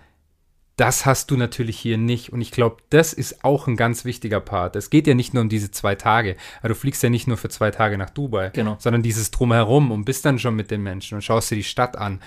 das 0.76 1.06
hast 1.06 1.32
du 1.32 1.38
natürlich 1.38 1.78
hier 1.78 1.98
nicht. 1.98 2.34
Und 2.34 2.42
ich 2.42 2.52
glaube, 2.52 2.78
das 2.90 3.14
ist 3.14 3.46
auch 3.46 3.68
ein 3.68 3.78
ganz 3.78 4.04
wichtiger 4.04 4.42
Part. 4.42 4.76
Es 4.76 4.90
geht 4.90 5.08
ja 5.08 5.14
nicht 5.14 5.34
nur 5.34 5.42
um 5.42 5.50
diese 5.50 5.72
zwei 5.72 5.96
Tage. 5.96 6.36
Also 6.62 6.70
du 6.70 6.76
fliegst 6.76 7.02
ja 7.02 7.10
nicht 7.10 7.28
nur 7.28 7.38
für 7.38 7.50
zwei 7.50 7.72
Tage 7.72 7.98
nach 7.98 8.10
Dubai, 8.10 8.50
genau. 8.50 8.76
sondern 8.80 9.04
dieses 9.04 9.32
Drumherum 9.32 9.92
und 9.92 10.04
bist 10.04 10.26
dann 10.26 10.40
schon 10.40 10.56
mit 10.56 10.72
den 10.72 10.82
Menschen 10.82 11.16
und 11.16 11.22
schaust 11.22 11.52
dir 11.52 11.56
die 11.56 11.64
Stadt 11.64 11.96
an. 11.96 12.20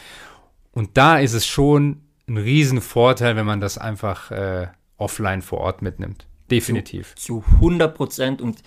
Und 0.76 0.98
da 0.98 1.18
ist 1.18 1.32
es 1.32 1.46
schon 1.46 2.02
ein 2.28 2.36
Riesenvorteil, 2.36 3.34
wenn 3.34 3.46
man 3.46 3.62
das 3.62 3.78
einfach 3.78 4.30
äh, 4.30 4.66
offline 4.98 5.40
vor 5.40 5.60
Ort 5.60 5.80
mitnimmt. 5.80 6.26
Definitiv. 6.50 7.14
Zu, 7.14 7.40
zu 7.40 7.54
100 7.54 7.94
Prozent. 7.94 8.42
Und 8.42 8.58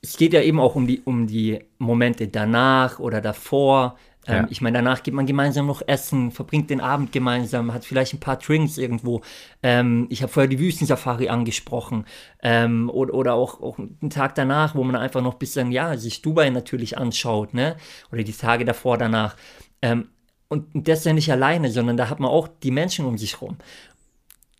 es 0.00 0.16
geht 0.18 0.32
ja 0.32 0.40
eben 0.40 0.60
auch 0.60 0.76
um 0.76 0.86
die, 0.86 1.00
um 1.00 1.26
die 1.26 1.64
Momente 1.78 2.28
danach 2.28 3.00
oder 3.00 3.20
davor. 3.20 3.96
Ähm, 4.24 4.44
ja. 4.44 4.46
Ich 4.50 4.60
meine, 4.60 4.78
danach 4.78 5.02
geht 5.02 5.14
man 5.14 5.26
gemeinsam 5.26 5.66
noch 5.66 5.82
essen, 5.88 6.30
verbringt 6.30 6.70
den 6.70 6.80
Abend 6.80 7.10
gemeinsam, 7.10 7.74
hat 7.74 7.84
vielleicht 7.84 8.14
ein 8.14 8.20
paar 8.20 8.36
Drinks 8.36 8.78
irgendwo. 8.78 9.22
Ähm, 9.64 10.06
ich 10.10 10.22
habe 10.22 10.32
vorher 10.32 10.48
die 10.48 10.60
Wüstensafari 10.60 11.28
angesprochen. 11.28 12.04
Ähm, 12.40 12.88
oder, 12.88 13.14
oder 13.14 13.34
auch, 13.34 13.60
auch 13.60 13.80
einen 13.80 14.10
Tag 14.10 14.36
danach, 14.36 14.76
wo 14.76 14.84
man 14.84 14.94
einfach 14.94 15.22
noch 15.22 15.32
ein 15.32 15.38
bisschen, 15.40 15.72
ja, 15.72 15.96
sich 15.96 16.22
Dubai 16.22 16.50
natürlich 16.50 16.96
anschaut, 16.96 17.52
ne? 17.52 17.74
Oder 18.12 18.22
die 18.22 18.32
Tage 18.32 18.64
davor, 18.64 18.96
danach. 18.96 19.34
Ähm, 19.82 20.10
und 20.48 20.66
das 20.74 21.00
ist 21.00 21.06
ja 21.06 21.12
nicht 21.12 21.30
alleine, 21.30 21.70
sondern 21.70 21.96
da 21.96 22.08
hat 22.08 22.20
man 22.20 22.30
auch 22.30 22.48
die 22.48 22.70
Menschen 22.70 23.04
um 23.04 23.18
sich 23.18 23.40
rum. 23.40 23.56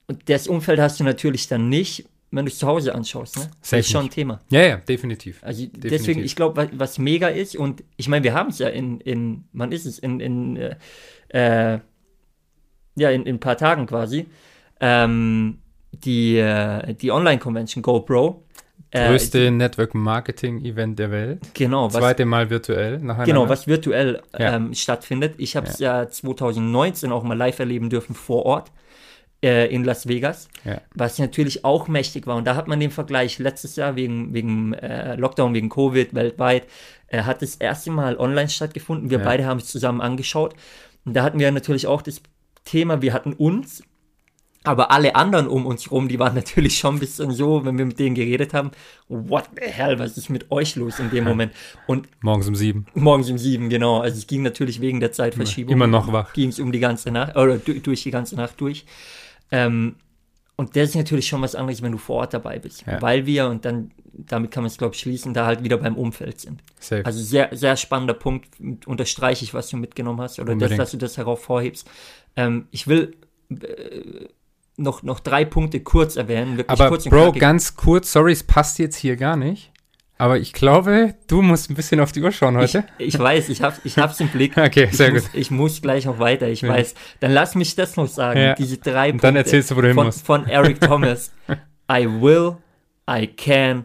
Und 0.06 0.28
das 0.28 0.48
Umfeld 0.48 0.80
hast 0.80 1.00
du 1.00 1.04
natürlich 1.04 1.48
dann 1.48 1.68
nicht, 1.68 2.08
wenn 2.30 2.44
du 2.44 2.50
es 2.50 2.58
zu 2.58 2.66
Hause 2.66 2.94
anschaust. 2.94 3.36
Ne? 3.38 3.50
Das 3.60 3.72
ist 3.72 3.90
schon 3.90 4.06
ein 4.06 4.10
Thema. 4.10 4.40
Ja, 4.50 4.62
ja, 4.62 4.76
definitiv. 4.76 5.42
Also 5.42 5.62
definitiv. 5.62 5.90
deswegen, 5.90 6.24
ich 6.24 6.36
glaube, 6.36 6.68
was, 6.72 6.98
mega 6.98 7.28
ist, 7.28 7.56
und 7.56 7.84
ich 7.96 8.08
meine, 8.08 8.24
wir 8.24 8.34
haben 8.34 8.50
es 8.50 8.58
ja 8.58 8.68
in, 8.68 9.00
in, 9.00 9.44
man 9.52 9.72
ist 9.72 9.86
es, 9.86 9.98
in, 9.98 10.20
in 10.20 10.56
äh, 10.56 10.76
äh, 11.28 11.80
ja, 12.96 13.10
in, 13.10 13.24
in 13.24 13.36
ein 13.36 13.40
paar 13.40 13.56
Tagen 13.56 13.86
quasi, 13.86 14.26
ähm, 14.80 15.58
die, 15.92 16.36
äh, 16.36 16.94
die 16.94 17.10
Online-Convention 17.12 17.82
GoPro, 17.82 18.45
äh, 18.96 19.08
Größte 19.08 19.50
Network-Marketing-Event 19.50 20.98
der 20.98 21.10
Welt. 21.10 21.40
Genau. 21.54 21.88
Zweite 21.88 22.24
was, 22.24 22.28
Mal 22.28 22.50
virtuell. 22.50 22.98
Genau, 23.24 23.48
was 23.48 23.66
virtuell 23.66 24.22
ja. 24.38 24.56
ähm, 24.56 24.74
stattfindet. 24.74 25.34
Ich 25.38 25.56
habe 25.56 25.66
es 25.66 25.78
ja. 25.78 26.02
ja 26.02 26.08
2019 26.08 27.12
auch 27.12 27.22
mal 27.22 27.36
live 27.36 27.58
erleben 27.58 27.90
dürfen 27.90 28.14
vor 28.14 28.46
Ort 28.46 28.72
äh, 29.42 29.66
in 29.72 29.84
Las 29.84 30.08
Vegas, 30.08 30.48
ja. 30.64 30.80
was 30.94 31.18
natürlich 31.18 31.64
auch 31.64 31.88
mächtig 31.88 32.26
war. 32.26 32.36
Und 32.36 32.46
da 32.46 32.56
hat 32.56 32.68
man 32.68 32.80
den 32.80 32.90
Vergleich 32.90 33.38
letztes 33.38 33.76
Jahr 33.76 33.96
wegen, 33.96 34.34
wegen 34.34 34.74
äh, 34.74 35.16
Lockdown, 35.16 35.54
wegen 35.54 35.68
Covid 35.68 36.14
weltweit, 36.14 36.66
äh, 37.08 37.22
hat 37.22 37.42
das 37.42 37.56
erste 37.56 37.90
Mal 37.90 38.16
online 38.16 38.48
stattgefunden. 38.48 39.10
Wir 39.10 39.18
beide 39.18 39.44
haben 39.46 39.58
es 39.58 39.66
zusammen 39.66 40.00
angeschaut. 40.00 40.54
Und 41.04 41.14
da 41.14 41.22
hatten 41.22 41.38
wir 41.38 41.50
natürlich 41.52 41.86
auch 41.86 42.02
das 42.02 42.20
Thema, 42.64 43.00
wir 43.02 43.12
hatten 43.12 43.32
uns 43.32 43.82
aber 44.66 44.90
alle 44.90 45.14
anderen 45.14 45.46
um 45.46 45.64
uns 45.64 45.90
rum, 45.90 46.08
die 46.08 46.18
waren 46.18 46.34
natürlich 46.34 46.78
schon 46.78 46.96
ein 46.96 46.98
bisschen 46.98 47.30
so, 47.30 47.64
wenn 47.64 47.78
wir 47.78 47.86
mit 47.86 47.98
denen 47.98 48.14
geredet 48.14 48.52
haben, 48.52 48.70
what 49.08 49.44
the 49.54 49.70
hell, 49.70 49.98
was 49.98 50.16
ist 50.16 50.28
mit 50.28 50.50
euch 50.50 50.76
los 50.76 50.98
in 50.98 51.10
dem 51.10 51.24
Moment? 51.24 51.52
Und 51.86 52.08
morgens 52.20 52.48
um 52.48 52.54
sieben. 52.54 52.86
Morgens 52.94 53.30
um 53.30 53.38
sieben, 53.38 53.68
genau. 53.68 54.00
Also 54.00 54.18
es 54.18 54.26
ging 54.26 54.42
natürlich 54.42 54.80
wegen 54.80 55.00
der 55.00 55.12
Zeitverschiebung. 55.12 55.72
Immer 55.72 55.86
noch 55.86 56.12
wach. 56.12 56.32
Ging 56.32 56.48
es 56.48 56.58
um 56.58 56.72
die 56.72 56.80
ganze 56.80 57.10
Nacht, 57.10 57.36
oder 57.36 57.58
durch 57.58 58.02
die 58.02 58.10
ganze 58.10 58.34
Nacht 58.36 58.60
durch. 58.60 58.84
Ähm, 59.52 59.96
und 60.56 60.74
das 60.74 60.90
ist 60.90 60.96
natürlich 60.96 61.28
schon 61.28 61.42
was 61.42 61.54
anderes, 61.54 61.82
wenn 61.82 61.92
du 61.92 61.98
vor 61.98 62.16
Ort 62.16 62.34
dabei 62.34 62.58
bist. 62.58 62.84
Ja. 62.86 63.00
Weil 63.00 63.26
wir, 63.26 63.46
und 63.48 63.64
dann, 63.64 63.92
damit 64.12 64.50
kann 64.50 64.62
man 64.62 64.68
es, 64.68 64.78
glaube 64.78 64.94
ich, 64.94 65.00
schließen, 65.00 65.34
da 65.34 65.46
halt 65.46 65.62
wieder 65.62 65.76
beim 65.76 65.96
Umfeld 65.96 66.40
sind. 66.40 66.62
Safe. 66.80 67.04
Also 67.04 67.22
sehr, 67.22 67.50
sehr 67.52 67.76
spannender 67.76 68.14
Punkt, 68.14 68.48
unterstreiche 68.86 69.44
ich, 69.44 69.52
was 69.52 69.68
du 69.68 69.76
mitgenommen 69.76 70.20
hast, 70.20 70.40
oder 70.40 70.56
das, 70.56 70.74
dass 70.74 70.90
du 70.90 70.96
das 70.96 71.18
hervorhebst. 71.18 71.88
Ähm, 72.36 72.68
ich 72.70 72.86
will 72.86 73.14
äh, 73.50 74.28
noch, 74.76 75.02
noch 75.02 75.20
drei 75.20 75.44
Punkte 75.44 75.80
kurz 75.80 76.16
erwähnen. 76.16 76.62
Aber 76.66 76.88
kurz 76.88 77.04
Bro, 77.04 77.32
ganz 77.32 77.76
kurz, 77.76 78.12
sorry, 78.12 78.32
es 78.32 78.42
passt 78.42 78.78
jetzt 78.78 78.96
hier 78.96 79.16
gar 79.16 79.36
nicht. 79.36 79.72
Aber 80.18 80.38
ich 80.38 80.54
glaube, 80.54 81.14
du 81.26 81.42
musst 81.42 81.68
ein 81.70 81.74
bisschen 81.74 82.00
auf 82.00 82.10
die 82.10 82.22
Uhr 82.22 82.32
schauen 82.32 82.56
heute. 82.56 82.84
Ich, 82.96 83.14
ich 83.14 83.18
weiß, 83.18 83.50
ich 83.50 83.60
hab's, 83.60 83.80
ich 83.84 83.98
hab's 83.98 84.18
im 84.20 84.28
Blick. 84.28 84.56
Okay, 84.56 84.88
sehr 84.90 85.08
ich 85.08 85.14
gut. 85.14 85.22
Muss, 85.24 85.30
ich 85.34 85.50
muss 85.50 85.82
gleich 85.82 86.06
noch 86.06 86.18
weiter, 86.18 86.48
ich 86.48 86.62
Ja. 86.62 86.70
weiß. 86.70 86.94
Dann 87.20 87.32
lass 87.32 87.54
mich 87.54 87.74
das 87.76 87.96
noch 87.96 88.06
sagen. 88.08 88.40
Ja. 88.40 88.54
Diese 88.54 88.78
drei 88.78 89.12
Und 89.12 89.22
dann 89.22 89.36
erzählst 89.36 89.70
du, 89.70 89.76
wo 89.76 89.82
du 89.82 89.92
von, 89.92 90.06
musst. 90.06 90.24
von 90.24 90.46
Eric 90.46 90.80
Thomas. 90.86 91.32
I 91.92 92.06
will, 92.06 92.56
I 93.10 93.26
can, 93.26 93.84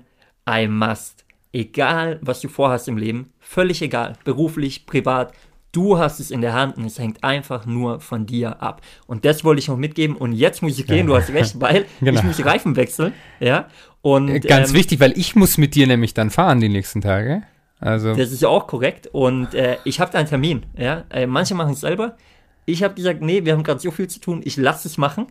I 0.50 0.68
must. 0.68 1.26
Egal, 1.52 2.18
was 2.22 2.40
du 2.40 2.48
vorhast 2.48 2.88
im 2.88 2.96
Leben, 2.98 3.34
völlig 3.42 3.82
egal, 3.82 4.14
beruflich, 4.24 4.86
privat, 4.86 5.34
du 5.72 5.98
hast 5.98 6.20
es 6.20 6.32
in 6.32 6.42
der 6.42 6.54
Hand 6.54 6.78
und 6.78 6.86
es 6.86 7.00
hängt 7.00 7.24
einfach 7.24 7.66
nur 7.66 8.00
von 8.00 8.26
dir 8.26 8.62
ab. 8.62 8.82
Und 9.08 9.26
das 9.26 9.44
wollte 9.44 9.60
ich 9.60 9.68
noch 9.68 9.78
mitgeben. 9.78 10.16
Und 10.16 10.34
jetzt 10.34 10.62
muss 10.62 10.78
ich 10.78 10.86
gehen, 10.88 11.08
du 11.08 11.16
hast 11.16 11.30
recht, 11.32 11.56
weil 11.62 11.86
Genau. 12.00 12.20
ich 12.20 12.26
muss 12.26 12.38
die 12.38 12.42
Reifen 12.44 12.76
wechseln. 12.76 13.14
Ja. 13.40 13.68
Und 14.02 14.42
Ganz 14.42 14.70
ähm, 14.72 14.76
wichtig, 14.76 15.00
weil 15.00 15.18
ich 15.18 15.36
muss 15.36 15.58
mit 15.58 15.76
dir 15.76 15.88
nämlich 15.88 16.14
dann 16.14 16.30
fahren 16.30 16.60
die 16.60 16.70
nächsten 16.70 17.02
Tage. 17.02 17.44
Also, 17.80 18.16
Das 18.16 18.32
ist 18.32 18.42
ja 18.42 18.50
auch 18.50 18.68
korrekt. 18.68 19.08
Und 19.12 19.54
äh, 19.54 19.78
ich 19.86 20.00
habe 20.00 20.12
da 20.12 20.20
einen 20.20 20.28
Termin. 20.28 20.66
Ja? 20.78 21.06
Äh, 21.10 21.26
manche 21.28 21.56
machen 21.56 21.74
es 21.74 21.82
selber. 21.82 22.18
Ich 22.66 22.84
habe 22.84 22.94
gesagt, 22.94 23.22
nee, 23.22 23.44
wir 23.46 23.54
haben 23.54 23.64
gerade 23.64 23.80
so 23.80 23.92
viel 23.92 24.08
zu 24.08 24.20
tun, 24.20 24.42
ich 24.44 24.56
lasse 24.58 24.88
es 24.88 24.98
machen. 24.98 25.28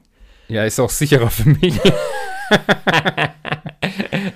ja, 0.48 0.64
ist 0.64 0.80
auch 0.80 0.90
sicherer 0.90 1.30
für 1.30 1.48
mich. 1.48 1.78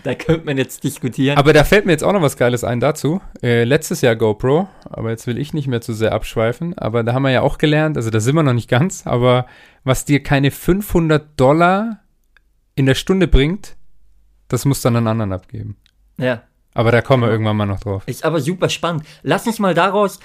Da 0.02 0.14
könnte 0.14 0.44
man 0.46 0.58
jetzt 0.58 0.84
diskutieren. 0.84 1.38
Aber 1.38 1.52
da 1.52 1.64
fällt 1.64 1.86
mir 1.86 1.92
jetzt 1.92 2.04
auch 2.04 2.12
noch 2.12 2.20
was 2.22 2.36
Geiles 2.36 2.62
ein 2.62 2.78
dazu. 2.80 3.20
Äh, 3.42 3.64
letztes 3.64 4.02
Jahr 4.02 4.16
GoPro, 4.16 4.68
aber 4.96 5.10
jetzt 5.10 5.26
will 5.26 5.38
ich 5.38 5.52
nicht 5.54 5.66
mehr 5.68 5.80
zu 5.80 5.92
sehr 5.92 6.12
abschweifen. 6.12 6.76
Aber 6.78 7.02
da 7.04 7.12
haben 7.12 7.22
wir 7.22 7.30
ja 7.30 7.42
auch 7.42 7.58
gelernt, 7.58 7.96
also 7.96 8.10
da 8.10 8.20
sind 8.20 8.34
wir 8.34 8.42
noch 8.42 8.52
nicht 8.52 8.68
ganz, 8.70 9.06
aber 9.06 9.46
was 9.84 10.04
dir 10.04 10.22
keine 10.22 10.50
500 10.50 11.38
Dollar 11.38 12.00
in 12.74 12.86
der 12.86 12.94
Stunde 12.94 13.28
bringt, 13.28 13.76
das 14.48 14.64
musst 14.64 14.84
du 14.84 14.88
dann 14.88 14.96
einen 14.96 15.06
anderen 15.08 15.32
abgeben. 15.32 15.76
ja. 16.18 16.42
Aber 16.76 16.90
da 16.90 17.02
kommen 17.02 17.22
wir 17.22 17.30
irgendwann 17.30 17.56
mal 17.56 17.66
noch 17.66 17.78
drauf. 17.78 18.02
Ist 18.06 18.24
aber 18.24 18.40
super 18.40 18.68
spannend. 18.68 19.04
Lass 19.22 19.46
uns 19.46 19.60
mal 19.60 19.74
daraus. 19.74 20.18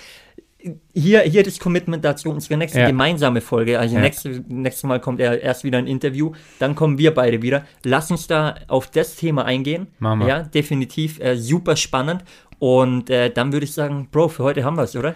Hier, 0.93 1.21
hier 1.21 1.43
das 1.43 1.59
Commitment 1.59 2.03
dazu, 2.03 2.31
unsere 2.31 2.57
nächste 2.57 2.79
Ja. 2.79 2.87
gemeinsame 2.87 3.39
Folge. 3.39 3.77
Also 3.79 3.95
Ja. 3.95 4.01
nächste, 4.01 4.43
nächstes 4.47 4.83
Mal 4.83 4.99
kommt 4.99 5.19
er 5.21 5.41
erst 5.43 5.63
wieder 5.63 5.77
ein 5.77 5.85
Interview, 5.85 6.33
dann 6.57 6.73
kommen 6.73 6.97
wir 6.97 7.13
beide 7.13 7.43
wieder. 7.43 7.65
Lass 7.85 8.09
uns 8.09 8.25
da 8.25 8.55
auf 8.67 8.89
das 8.89 9.15
Thema 9.15 9.45
eingehen. 9.45 9.87
Wir. 9.99 10.25
Ja, 10.27 10.41
definitiv 10.41 11.19
äh, 11.21 11.37
super 11.37 11.75
spannend. 11.75 12.23
Und 12.59 13.09
äh, 13.09 13.31
dann 13.31 13.53
würde 13.53 13.65
ich 13.65 13.73
sagen, 13.73 14.09
Bro, 14.11 14.29
für 14.29 14.43
heute 14.43 14.63
haben 14.63 14.77
wir 14.77 14.83
es, 14.83 14.95
oder? 14.95 15.15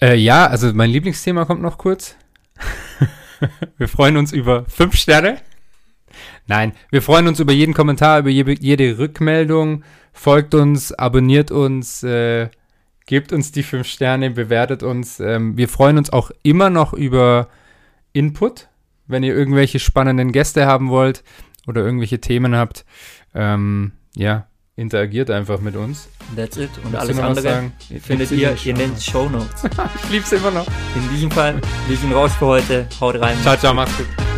Äh, 0.00 0.16
ja, 0.16 0.46
also 0.46 0.72
mein 0.72 0.90
Lieblingsthema 0.90 1.44
kommt 1.44 1.62
noch 1.62 1.78
kurz. 1.78 2.16
wir 3.78 3.88
freuen 3.88 4.16
uns 4.16 4.32
über 4.32 4.64
fünf 4.64 4.96
Sterne. 4.96 5.38
Nein, 6.46 6.72
wir 6.90 7.02
freuen 7.02 7.28
uns 7.28 7.38
über 7.38 7.52
jeden 7.52 7.74
Kommentar, 7.74 8.20
über 8.20 8.30
jede, 8.30 8.98
Rückmeldung. 8.98 9.84
Folgt 10.12 10.54
uns, 10.54 10.92
abonniert 10.92 11.50
uns, 11.50 12.02
äh, 12.02 12.48
gebt 13.06 13.32
uns 13.32 13.52
die 13.52 13.62
fünf 13.62 13.86
Sterne, 13.86 14.30
bewertet 14.30 14.82
uns. 14.82 15.20
Ähm, 15.20 15.56
wir 15.56 15.68
freuen 15.68 15.98
uns 15.98 16.10
auch 16.10 16.30
immer 16.42 16.70
noch 16.70 16.92
über 16.92 17.48
Input, 18.12 18.68
wenn 19.06 19.22
ihr 19.22 19.34
irgendwelche 19.34 19.78
spannenden 19.78 20.32
Gäste 20.32 20.66
haben 20.66 20.88
wollt 20.88 21.22
oder 21.66 21.82
irgendwelche 21.82 22.20
Themen 22.20 22.56
habt. 22.56 22.84
Ähm, 23.34 23.92
ja, 24.16 24.46
interagiert 24.80 25.30
einfach 25.30 25.60
mit 25.60 25.76
uns. 25.76 26.08
That's 26.34 26.56
it. 26.56 26.70
Und 26.82 26.92
Willst 26.92 26.96
alles 26.96 27.18
andere 27.18 27.70
findet 28.02 28.30
ihr 28.32 28.56
in 28.64 28.76
den 28.76 28.96
Show 28.96 29.28
Notes. 29.28 29.62
Ich 30.04 30.10
lieb's 30.10 30.32
immer 30.32 30.50
noch. 30.50 30.66
In 30.96 31.08
diesem 31.14 31.30
Fall, 31.30 31.60
wir 31.86 31.96
sind 31.96 32.12
raus 32.12 32.32
für 32.38 32.46
heute. 32.46 32.86
Haut 33.00 33.20
rein. 33.20 33.36
Ciao, 33.42 33.56
ciao, 33.56 33.74
macht's 33.74 33.96
gut. 33.96 34.29